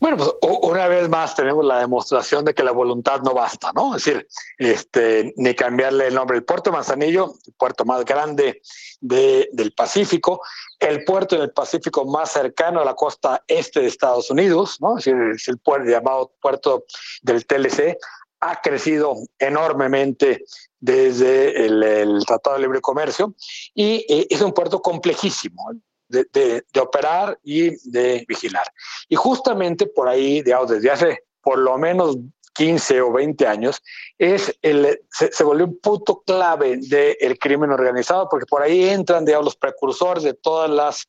Bueno, 0.00 0.16
pues 0.16 0.30
una 0.62 0.86
vez 0.86 1.08
más 1.08 1.34
tenemos 1.34 1.64
la 1.64 1.80
demostración 1.80 2.44
de 2.44 2.54
que 2.54 2.62
la 2.62 2.70
voluntad 2.70 3.20
no 3.22 3.34
basta, 3.34 3.72
¿no? 3.74 3.96
Es 3.96 4.04
decir, 4.04 4.28
este, 4.56 5.34
ni 5.36 5.54
cambiarle 5.54 6.06
el 6.06 6.14
nombre. 6.14 6.36
El 6.36 6.44
puerto 6.44 6.70
Manzanillo, 6.70 7.34
el 7.46 7.52
puerto 7.54 7.84
más 7.84 8.04
grande 8.04 8.62
de, 9.00 9.48
del 9.52 9.72
Pacífico, 9.72 10.40
el 10.78 11.04
puerto 11.04 11.34
en 11.34 11.42
el 11.42 11.50
Pacífico 11.50 12.04
más 12.04 12.30
cercano 12.30 12.80
a 12.80 12.84
la 12.84 12.94
costa 12.94 13.42
este 13.48 13.80
de 13.80 13.86
Estados 13.86 14.30
Unidos, 14.30 14.80
¿no? 14.80 14.98
Es 14.98 15.04
decir, 15.04 15.20
es 15.34 15.48
el 15.48 15.58
puerto 15.58 15.90
llamado 15.90 16.32
puerto 16.40 16.84
del 17.22 17.44
TLC, 17.44 17.98
ha 18.40 18.60
crecido 18.60 19.16
enormemente 19.38 20.44
desde 20.78 21.66
el, 21.66 21.82
el 21.82 22.24
Tratado 22.24 22.54
de 22.54 22.62
Libre 22.62 22.80
Comercio 22.80 23.34
y 23.74 24.06
eh, 24.08 24.28
es 24.30 24.40
un 24.42 24.52
puerto 24.52 24.80
complejísimo 24.80 25.72
de, 26.08 26.64
operar 26.80 27.38
y 27.42 27.70
de 27.90 28.24
vigilar. 28.28 28.64
Y 29.08 29.16
justamente 29.16 29.86
por 29.86 30.08
ahí, 30.08 30.42
digamos, 30.42 30.70
desde 30.70 30.90
hace 30.90 31.24
por 31.40 31.58
lo 31.58 31.78
menos 31.78 32.16
15 32.54 33.00
o 33.02 33.12
20 33.12 33.46
años, 33.46 33.80
es 34.18 34.56
el, 34.62 35.00
se, 35.10 35.44
volvió 35.44 35.66
un 35.66 35.78
punto 35.78 36.22
clave 36.26 36.78
del 36.78 37.38
crimen 37.38 37.70
organizado, 37.70 38.28
porque 38.28 38.46
por 38.46 38.62
ahí 38.62 38.88
entran, 38.88 39.24
digamos, 39.24 39.44
los 39.44 39.56
precursores 39.56 40.24
de 40.24 40.34
todas 40.34 40.68
las 40.68 41.08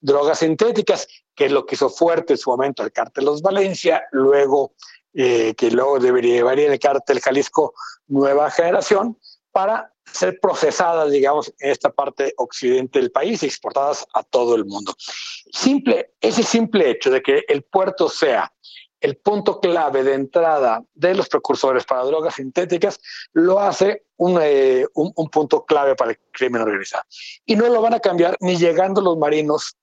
drogas 0.00 0.40
sintéticas, 0.40 1.08
que 1.34 1.46
es 1.46 1.52
lo 1.52 1.64
que 1.64 1.74
hizo 1.74 1.88
fuerte 1.88 2.34
en 2.34 2.38
su 2.38 2.50
momento 2.50 2.82
el 2.82 2.92
cártel 2.92 3.24
Los 3.24 3.40
Valencia, 3.40 4.02
luego 4.12 4.74
eh, 5.12 5.54
que 5.56 5.70
luego 5.72 5.98
debería 5.98 6.34
llevar 6.34 6.60
el 6.60 6.78
cártel 6.78 7.20
Jalisco 7.20 7.74
Nueva 8.06 8.48
Generación, 8.50 9.18
para 9.52 9.92
ser 10.04 10.38
procesadas, 10.40 11.10
digamos, 11.10 11.52
en 11.58 11.70
esta 11.70 11.90
parte 11.90 12.34
occidente 12.36 12.98
del 12.98 13.10
país 13.10 13.42
y 13.42 13.46
exportadas 13.46 14.06
a 14.14 14.22
todo 14.22 14.54
el 14.54 14.64
mundo. 14.64 14.94
Simple, 15.52 16.14
ese 16.20 16.42
simple 16.42 16.90
hecho 16.90 17.10
de 17.10 17.22
que 17.22 17.44
el 17.48 17.62
puerto 17.62 18.08
sea 18.08 18.52
el 19.00 19.16
punto 19.16 19.60
clave 19.60 20.04
de 20.04 20.14
entrada 20.14 20.84
de 20.94 21.14
los 21.14 21.28
precursores 21.28 21.84
para 21.84 22.02
drogas 22.02 22.34
sintéticas 22.34 23.00
lo 23.32 23.58
hace 23.58 24.04
un, 24.16 24.38
eh, 24.42 24.86
un, 24.94 25.10
un, 25.16 25.30
punto 25.30 25.64
clave 25.64 25.94
para 25.94 26.10
el 26.10 26.18
crimen 26.32 26.60
organizado. 26.60 27.04
Y 27.46 27.56
no 27.56 27.66
lo 27.68 27.80
van 27.80 27.94
a 27.94 28.00
cambiar 28.00 28.36
ni 28.40 28.56
llegando 28.56 29.00
los 29.00 29.16
marinos 29.16 29.74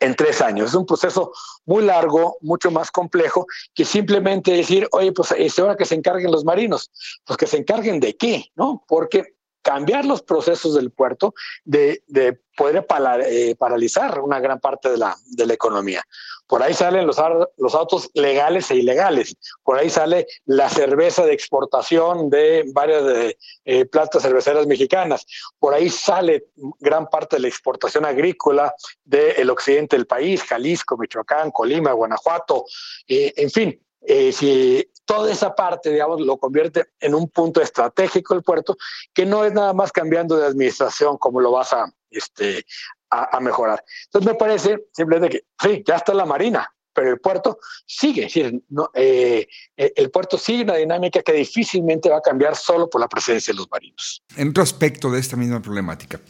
en 0.00 0.14
tres 0.14 0.40
años. 0.40 0.70
Es 0.70 0.74
un 0.74 0.86
proceso 0.86 1.32
muy 1.64 1.84
largo, 1.84 2.36
mucho 2.40 2.70
más 2.70 2.90
complejo, 2.90 3.46
que 3.74 3.84
simplemente 3.84 4.52
decir, 4.52 4.88
oye, 4.92 5.12
pues 5.12 5.32
es 5.36 5.58
hora 5.58 5.76
que 5.76 5.84
se 5.84 5.94
encarguen 5.94 6.30
los 6.30 6.44
marinos. 6.44 6.90
Pues 7.24 7.36
que 7.36 7.46
se 7.46 7.58
encarguen 7.58 8.00
de 8.00 8.16
qué, 8.16 8.50
¿no? 8.54 8.84
Porque 8.86 9.33
cambiar 9.64 10.04
los 10.04 10.22
procesos 10.22 10.74
del 10.74 10.90
puerto 10.92 11.34
de, 11.64 12.04
de 12.06 12.38
poder 12.54 12.86
eh, 13.26 13.56
paralizar 13.58 14.20
una 14.20 14.38
gran 14.38 14.60
parte 14.60 14.90
de 14.90 14.98
la, 14.98 15.16
de 15.26 15.52
economía. 15.52 16.04
Por 16.46 16.62
ahí 16.62 16.74
salen 16.74 17.06
los, 17.06 17.18
autos 17.18 18.10
legales 18.12 18.70
e 18.70 18.76
ilegales. 18.76 19.34
Por 19.62 19.78
ahí 19.78 19.88
sale 19.88 20.26
la 20.44 20.68
cerveza 20.68 21.24
de 21.24 21.32
exportación 21.32 22.28
de 22.28 22.64
varias 22.72 23.34
eh, 23.64 23.84
plantas 23.86 24.22
cerveceras 24.22 24.66
mexicanas. 24.66 25.24
Por 25.58 25.72
ahí 25.72 25.88
sale 25.88 26.48
gran 26.80 27.08
parte 27.08 27.36
de 27.36 27.42
la 27.42 27.48
exportación 27.48 28.04
agrícola 28.04 28.74
del 29.04 29.48
occidente 29.48 29.96
del 29.96 30.06
país, 30.06 30.42
Jalisco, 30.42 30.98
Michoacán, 30.98 31.50
Colima, 31.50 31.92
Guanajuato, 31.92 32.66
eh, 33.08 33.32
en 33.36 33.50
fin. 33.50 33.80
Eh, 34.06 34.32
si 34.32 34.86
toda 35.04 35.30
esa 35.30 35.54
parte, 35.54 35.90
digamos, 35.90 36.20
lo 36.20 36.36
convierte 36.38 36.86
en 37.00 37.14
un 37.14 37.28
punto 37.28 37.60
estratégico 37.60 38.34
del 38.34 38.42
puerto, 38.42 38.76
que 39.12 39.26
no 39.26 39.44
es 39.44 39.52
nada 39.52 39.72
más 39.72 39.92
cambiando 39.92 40.36
de 40.36 40.46
administración 40.46 41.18
como 41.18 41.40
lo 41.40 41.52
vas 41.52 41.72
a, 41.72 41.92
este, 42.10 42.64
a, 43.10 43.38
mejorar. 43.40 43.84
Entonces 44.06 44.32
me 44.32 44.38
parece 44.38 44.86
simplemente 44.92 45.38
que, 45.38 45.44
sí, 45.60 45.82
ya 45.86 45.96
está 45.96 46.14
la 46.14 46.24
Marina, 46.24 46.68
pero 46.94 47.10
el 47.10 47.18
puerto 47.18 47.58
sigue, 47.86 48.28
no, 48.70 48.90
eh, 48.94 49.46
el 49.76 50.10
puerto 50.10 50.38
sigue 50.38 50.62
una 50.62 50.76
dinámica 50.76 51.22
que 51.22 51.32
difícilmente 51.32 52.08
va 52.08 52.18
a 52.18 52.22
cambiar 52.22 52.56
solo 52.56 52.88
por 52.88 53.00
la 53.00 53.08
presencia 53.08 53.52
de 53.52 53.58
los 53.58 53.70
marinos. 53.70 54.22
En 54.36 54.50
otro 54.50 54.62
aspecto 54.62 55.10
de 55.10 55.20
esta 55.20 55.36
misma 55.36 55.60
problemática, 55.60 56.20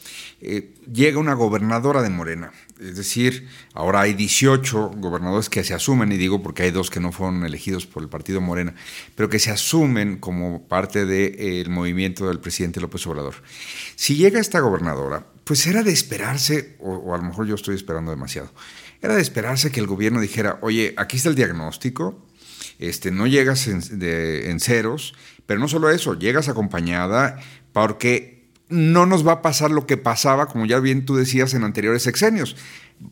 eh, 0.41 0.73
llega 0.91 1.19
una 1.19 1.33
gobernadora 1.33 2.01
de 2.01 2.09
Morena, 2.09 2.51
es 2.79 2.97
decir, 2.97 3.47
ahora 3.73 4.01
hay 4.01 4.13
18 4.13 4.91
gobernadores 4.97 5.49
que 5.49 5.63
se 5.63 5.73
asumen, 5.73 6.11
y 6.11 6.17
digo 6.17 6.41
porque 6.41 6.63
hay 6.63 6.71
dos 6.71 6.89
que 6.89 6.99
no 6.99 7.11
fueron 7.11 7.45
elegidos 7.45 7.85
por 7.85 8.03
el 8.03 8.09
partido 8.09 8.41
Morena, 8.41 8.75
pero 9.15 9.29
que 9.29 9.39
se 9.39 9.51
asumen 9.51 10.17
como 10.17 10.67
parte 10.67 11.05
del 11.05 11.65
de, 11.65 11.69
movimiento 11.69 12.27
del 12.27 12.39
presidente 12.39 12.81
López 12.81 13.05
Obrador. 13.07 13.35
Si 13.95 14.15
llega 14.15 14.39
esta 14.39 14.59
gobernadora, 14.59 15.25
pues 15.43 15.65
era 15.67 15.83
de 15.83 15.91
esperarse, 15.91 16.75
o, 16.79 17.13
a 17.13 17.17
lo 17.17 17.23
mejor 17.23 17.45
yo 17.45 17.55
estoy 17.55 17.75
esperando 17.75 18.11
demasiado, 18.11 18.51
era 19.05 19.15
de 19.15 19.21
esperarse 19.21 19.71
que 19.71 19.79
el 19.79 19.87
gobierno 19.87 20.19
dijera, 20.19 20.59
oye, 20.61 20.93
aquí 20.97 21.17
está 21.17 21.29
el 21.29 21.35
diagnóstico, 21.35 22.25
este, 22.79 23.11
no 23.11 23.27
llegas 23.27 23.67
en, 23.67 23.81
en 24.01 24.59
ceros, 24.59 25.13
pero 25.45 25.59
no 25.59 25.67
solo 25.67 25.89
eso, 25.89 26.15
llegas 26.15 26.49
acompañada 26.49 27.39
porque 27.71 28.34
no 28.69 29.05
nos 29.05 29.25
va 29.25 29.33
a 29.33 29.41
pasar 29.41 29.69
lo 29.69 29.85
que 29.85 29.97
pasaba, 29.97 30.47
como 30.47 30.65
ya 30.65 30.79
bien 30.79 31.05
tú 31.05 31.15
decías, 31.15 31.53
en 31.53 31.63
anteriores 31.63 32.03
sexenios. 32.03 32.55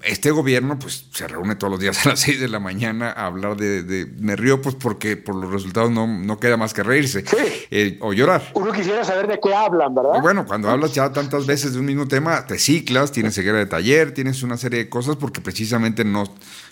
Este 0.02 0.32
gobierno 0.32 0.80
pues 0.80 1.08
se 1.12 1.28
reúne 1.28 1.56
todos 1.56 1.72
los 1.72 1.80
días 1.80 2.06
a 2.06 2.10
las 2.10 2.20
6 2.22 2.39
de 2.39 2.48
la 2.48 2.60
mañana 2.60 3.12
a 3.12 3.26
hablar 3.26 3.58
de, 3.58 3.84
de 3.84 4.06
me 4.06 4.36
río 4.36 4.62
pues 4.62 4.76
porque 4.76 5.18
por 5.18 5.36
los 5.36 5.52
resultados 5.52 5.92
no, 5.92 6.08
no 6.08 6.39
queda 6.39 6.58
más 6.58 6.74
que 6.74 6.82
reírse 6.84 7.24
eh, 7.70 7.98
o 8.02 8.13
llorar. 8.13 8.52
Uno 8.54 8.72
quisiera 8.72 9.04
saber 9.04 9.28
de 9.28 9.39
qué 9.39 9.54
hablan, 9.54 9.94
¿verdad? 9.94 10.22
bueno, 10.22 10.46
cuando 10.46 10.70
hablas 10.70 10.94
ya 10.94 11.12
tantas 11.12 11.46
veces 11.46 11.74
de 11.74 11.80
un 11.80 11.86
mismo 11.86 12.08
tema, 12.08 12.46
te 12.46 12.58
ciclas, 12.58 13.12
tienes 13.12 13.36
ceguera 13.36 13.60
de 13.60 13.66
taller, 13.66 14.13
tienes 14.13 14.42
una 14.42 14.58
serie 14.58 14.80
de 14.80 14.89
cosas 14.89 15.18
porque 15.18 15.42
precisamente 15.42 16.04
no, 16.04 16.24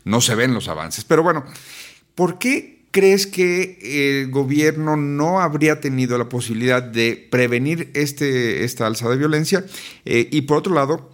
no 0.06 0.22
se 0.22 0.34
ven 0.34 0.54
los 0.54 0.70
avances. 0.70 1.04
Pero 1.04 1.22
bueno, 1.22 1.46
¿por 2.16 2.40
qué 2.40 2.81
¿Crees 2.92 3.26
que 3.26 3.80
el 4.22 4.30
gobierno 4.32 4.98
no 4.98 5.40
habría 5.40 5.80
tenido 5.80 6.18
la 6.18 6.28
posibilidad 6.28 6.84
de 6.84 7.28
prevenir 7.32 7.90
este, 7.94 8.66
esta 8.66 8.86
alza 8.86 9.10
de 9.10 9.16
violencia? 9.16 9.66
Eh, 10.04 10.28
y 10.30 10.42
por 10.42 10.58
otro 10.58 10.74
lado, 10.74 11.10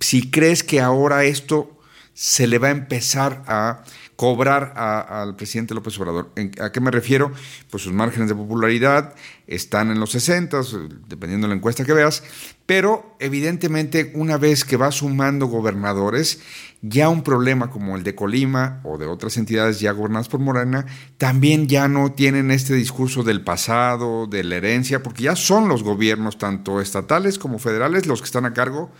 si 0.00 0.30
crees 0.30 0.62
que 0.62 0.80
ahora 0.80 1.24
esto 1.24 1.78
se 2.12 2.46
le 2.46 2.58
va 2.58 2.68
a 2.68 2.72
empezar 2.72 3.42
a 3.46 3.84
cobrar 4.18 4.72
al 4.74 5.36
presidente 5.36 5.74
López 5.74 5.96
Obrador. 6.00 6.32
¿A 6.60 6.72
qué 6.72 6.80
me 6.80 6.90
refiero? 6.90 7.30
Pues 7.70 7.84
sus 7.84 7.92
márgenes 7.92 8.28
de 8.28 8.34
popularidad 8.34 9.14
están 9.46 9.92
en 9.92 10.00
los 10.00 10.10
60, 10.10 10.60
dependiendo 11.06 11.46
de 11.46 11.50
la 11.50 11.54
encuesta 11.54 11.84
que 11.84 11.92
veas, 11.92 12.24
pero 12.66 13.14
evidentemente 13.20 14.10
una 14.16 14.36
vez 14.36 14.64
que 14.64 14.76
va 14.76 14.90
sumando 14.90 15.46
gobernadores, 15.46 16.40
ya 16.82 17.08
un 17.08 17.22
problema 17.22 17.70
como 17.70 17.94
el 17.94 18.02
de 18.02 18.16
Colima 18.16 18.80
o 18.82 18.98
de 18.98 19.06
otras 19.06 19.36
entidades 19.36 19.78
ya 19.78 19.92
gobernadas 19.92 20.28
por 20.28 20.40
Morena, 20.40 20.84
también 21.16 21.68
ya 21.68 21.86
no 21.86 22.10
tienen 22.10 22.50
este 22.50 22.74
discurso 22.74 23.22
del 23.22 23.42
pasado, 23.42 24.26
de 24.26 24.42
la 24.42 24.56
herencia, 24.56 25.00
porque 25.00 25.22
ya 25.22 25.36
son 25.36 25.68
los 25.68 25.84
gobiernos, 25.84 26.38
tanto 26.38 26.80
estatales 26.80 27.38
como 27.38 27.60
federales, 27.60 28.06
los 28.06 28.20
que 28.20 28.26
están 28.26 28.46
a 28.46 28.52
cargo 28.52 28.90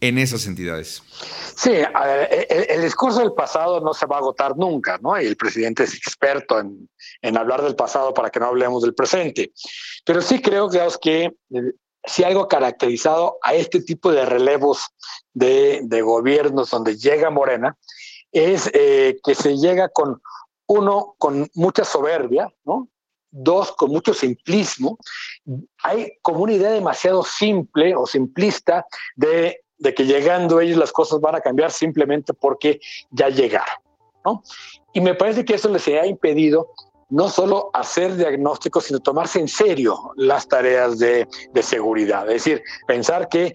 en 0.00 0.18
esas 0.18 0.46
entidades. 0.46 1.02
Sí, 1.56 1.72
el, 2.48 2.82
discurso 2.82 3.20
del 3.20 3.32
pasado 3.32 3.80
no 3.80 3.92
se 3.92 4.06
va 4.06 4.16
a 4.16 4.20
agotar 4.20 4.56
nunca, 4.56 4.98
¿no? 5.02 5.20
Y 5.20 5.26
el 5.26 5.36
presidente 5.36 5.84
es 5.84 5.94
experto 5.94 6.58
en, 6.58 6.88
en 7.20 7.36
hablar 7.36 7.62
del 7.62 7.76
pasado 7.76 8.14
para 8.14 8.30
que 8.30 8.40
no 8.40 8.46
hablemos 8.46 8.82
del 8.82 8.94
presente. 8.94 9.52
Pero 10.04 10.22
sí 10.22 10.40
creo, 10.40 10.68
que 11.00 11.24
eh, 11.26 11.32
si 12.04 12.24
algo 12.24 12.48
caracterizado 12.48 13.38
a 13.42 13.54
este 13.54 13.82
tipo 13.82 14.10
de 14.10 14.24
relevos 14.24 14.88
de, 15.34 15.80
de 15.84 16.02
gobiernos 16.02 16.70
donde 16.70 16.96
llega 16.96 17.30
Morena 17.30 17.76
es 18.32 18.70
eh, 18.72 19.18
que 19.22 19.34
se 19.34 19.56
llega 19.56 19.88
con, 19.88 20.20
uno, 20.66 21.14
con 21.18 21.50
mucha 21.54 21.84
soberbia, 21.84 22.48
¿no? 22.64 22.88
Dos, 23.32 23.72
con 23.72 23.90
mucho 23.90 24.12
simplismo. 24.12 24.98
Hay 25.82 26.18
como 26.22 26.40
una 26.40 26.52
idea 26.52 26.70
demasiado 26.70 27.22
simple 27.22 27.94
o 27.94 28.06
simplista 28.06 28.86
de 29.14 29.62
de 29.80 29.94
que 29.94 30.04
llegando 30.04 30.60
ellos 30.60 30.78
las 30.78 30.92
cosas 30.92 31.20
van 31.20 31.34
a 31.34 31.40
cambiar 31.40 31.72
simplemente 31.72 32.32
porque 32.32 32.80
ya 33.10 33.28
llegaron. 33.28 33.82
¿no? 34.24 34.42
Y 34.92 35.00
me 35.00 35.14
parece 35.14 35.44
que 35.44 35.54
eso 35.54 35.68
les 35.68 35.88
ha 35.88 36.06
impedido 36.06 36.68
no 37.10 37.28
solo 37.28 37.70
hacer 37.72 38.16
diagnósticos, 38.16 38.84
sino 38.84 39.00
tomarse 39.00 39.40
en 39.40 39.48
serio 39.48 40.12
las 40.16 40.48
tareas 40.48 40.98
de, 40.98 41.26
seguridad. 41.60 42.28
Es 42.30 42.44
decir, 42.44 42.62
pensar 42.86 43.28
que 43.28 43.52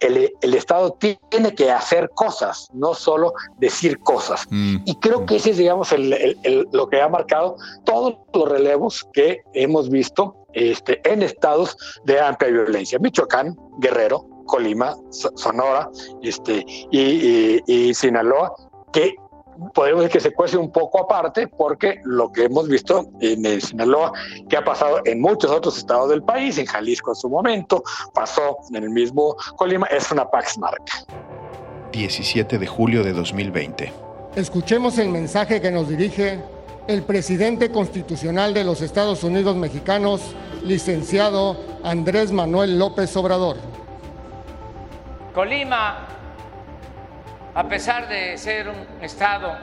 el, 0.00 0.54
Estado 0.54 0.96
tiene 1.30 1.54
que 1.54 1.70
hacer 1.70 2.10
cosas, 2.10 2.68
no 2.72 2.94
solo 2.94 3.32
decir 3.58 3.98
cosas. 4.00 4.46
Mm. 4.50 4.76
Y 4.84 4.94
creo 4.96 5.24
que 5.24 5.36
ese 5.36 5.50
es, 5.50 5.56
digamos, 5.56 5.94
lo 6.72 6.88
que 6.88 7.00
ha 7.00 7.08
marcado 7.08 7.56
todos 7.84 8.16
los 8.34 8.48
relevos 8.48 9.08
que 9.12 9.40
hemos 9.54 9.88
visto 9.88 10.36
este, 10.52 11.00
en 11.10 11.22
estados 11.22 11.76
de 12.04 12.20
amplia 12.20 12.50
violencia. 12.50 12.98
Michoacán, 12.98 13.56
Guerrero, 13.78 14.26
Colima, 14.50 14.96
Sonora 15.10 15.88
este, 16.22 16.64
y, 16.90 17.94
Sinaloa, 17.94 18.52
que 18.92 19.14
podemos 19.74 20.02
decir 20.02 20.14
que 20.14 20.20
se 20.20 20.32
cuece 20.32 20.56
un 20.56 20.72
poco 20.72 21.00
aparte 21.00 21.46
porque 21.46 22.00
lo 22.04 22.32
que 22.32 22.44
hemos 22.44 22.68
visto 22.68 23.06
en 23.20 23.60
Sinaloa, 23.60 24.12
que 24.48 24.56
ha 24.56 24.64
pasado 24.64 25.00
en 25.04 25.20
muchos 25.20 25.50
otros 25.50 25.78
estados 25.78 26.10
del 26.10 26.22
país, 26.22 26.58
en 26.58 26.66
Jalisco 26.66 27.12
en 27.12 27.16
su 27.16 27.28
momento, 27.28 27.82
pasó 28.12 28.56
en 28.70 28.82
el 28.82 28.90
mismo 28.90 29.36
Colima, 29.56 29.86
es 29.86 30.10
una 30.10 30.28
Pax 30.28 30.58
Marca. 30.58 31.04
17 31.92 32.58
de 32.58 32.66
julio 32.66 33.04
de 33.04 33.12
2020. 33.12 33.92
Escuchemos 34.34 34.98
el 34.98 35.10
mensaje 35.10 35.60
que 35.60 35.70
nos 35.70 35.88
dirige 35.88 36.40
el 36.88 37.02
presidente 37.02 37.70
constitucional 37.70 38.52
de 38.54 38.64
los 38.64 38.80
Estados 38.80 39.22
Unidos 39.22 39.56
mexicanos, 39.56 40.20
licenciado 40.64 41.56
Andrés 41.84 42.32
Manuel 42.32 42.78
López 42.78 43.16
Obrador. 43.16 43.56
Colima, 45.34 46.06
a 47.54 47.64
pesar 47.64 48.08
de 48.08 48.36
ser 48.36 48.68
un 48.68 48.86
estado 49.00 49.56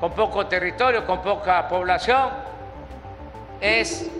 con 0.00 0.12
poco 0.12 0.46
territorio, 0.46 1.04
con 1.06 1.20
poca 1.20 1.68
población, 1.68 2.30
es 3.60 4.10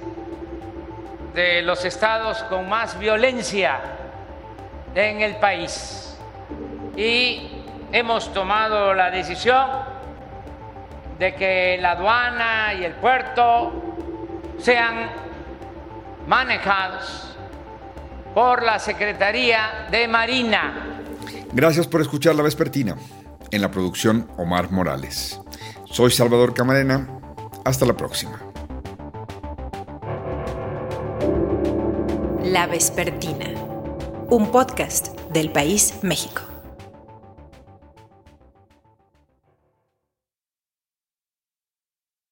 de 1.33 1.63
los 1.63 1.85
estados 1.87 2.43
con 2.45 2.69
más 2.69 2.99
violencia 2.99 3.81
en 4.95 5.23
el 5.23 5.37
país. 5.37 6.19
Y 6.95 7.65
hemos 7.91 8.33
tomado 8.35 8.93
la 8.93 9.11
decisión 9.11 9.67
de 11.19 11.35
que 11.35 11.79
la 11.81 11.93
aduana 11.93 12.75
y 12.75 12.85
el 12.85 12.93
puerto 12.93 13.73
sean 14.59 15.11
manejados 16.27 17.32
por 18.35 18.63
la 18.63 18.79
Secretaría 18.79 19.89
de 19.91 20.09
Marina. 20.09 21.03
Gracias 21.53 21.87
por 21.87 22.01
escuchar 22.01 22.35
La 22.35 22.43
Vespertina. 22.43 22.97
En 23.51 23.61
la 23.61 23.71
producción 23.71 24.29
Omar 24.39 24.71
Morales. 24.71 25.41
Soy 25.85 26.11
Salvador 26.11 26.55
Camarena. 26.55 27.09
Hasta 27.65 27.85
la 27.85 27.95
próxima. 27.95 28.41
La 32.43 32.67
Vespertina. 32.67 33.47
Un 34.31 34.51
podcast 34.51 35.09
del 35.31 35.51
País 35.53 35.99
México. 36.03 36.52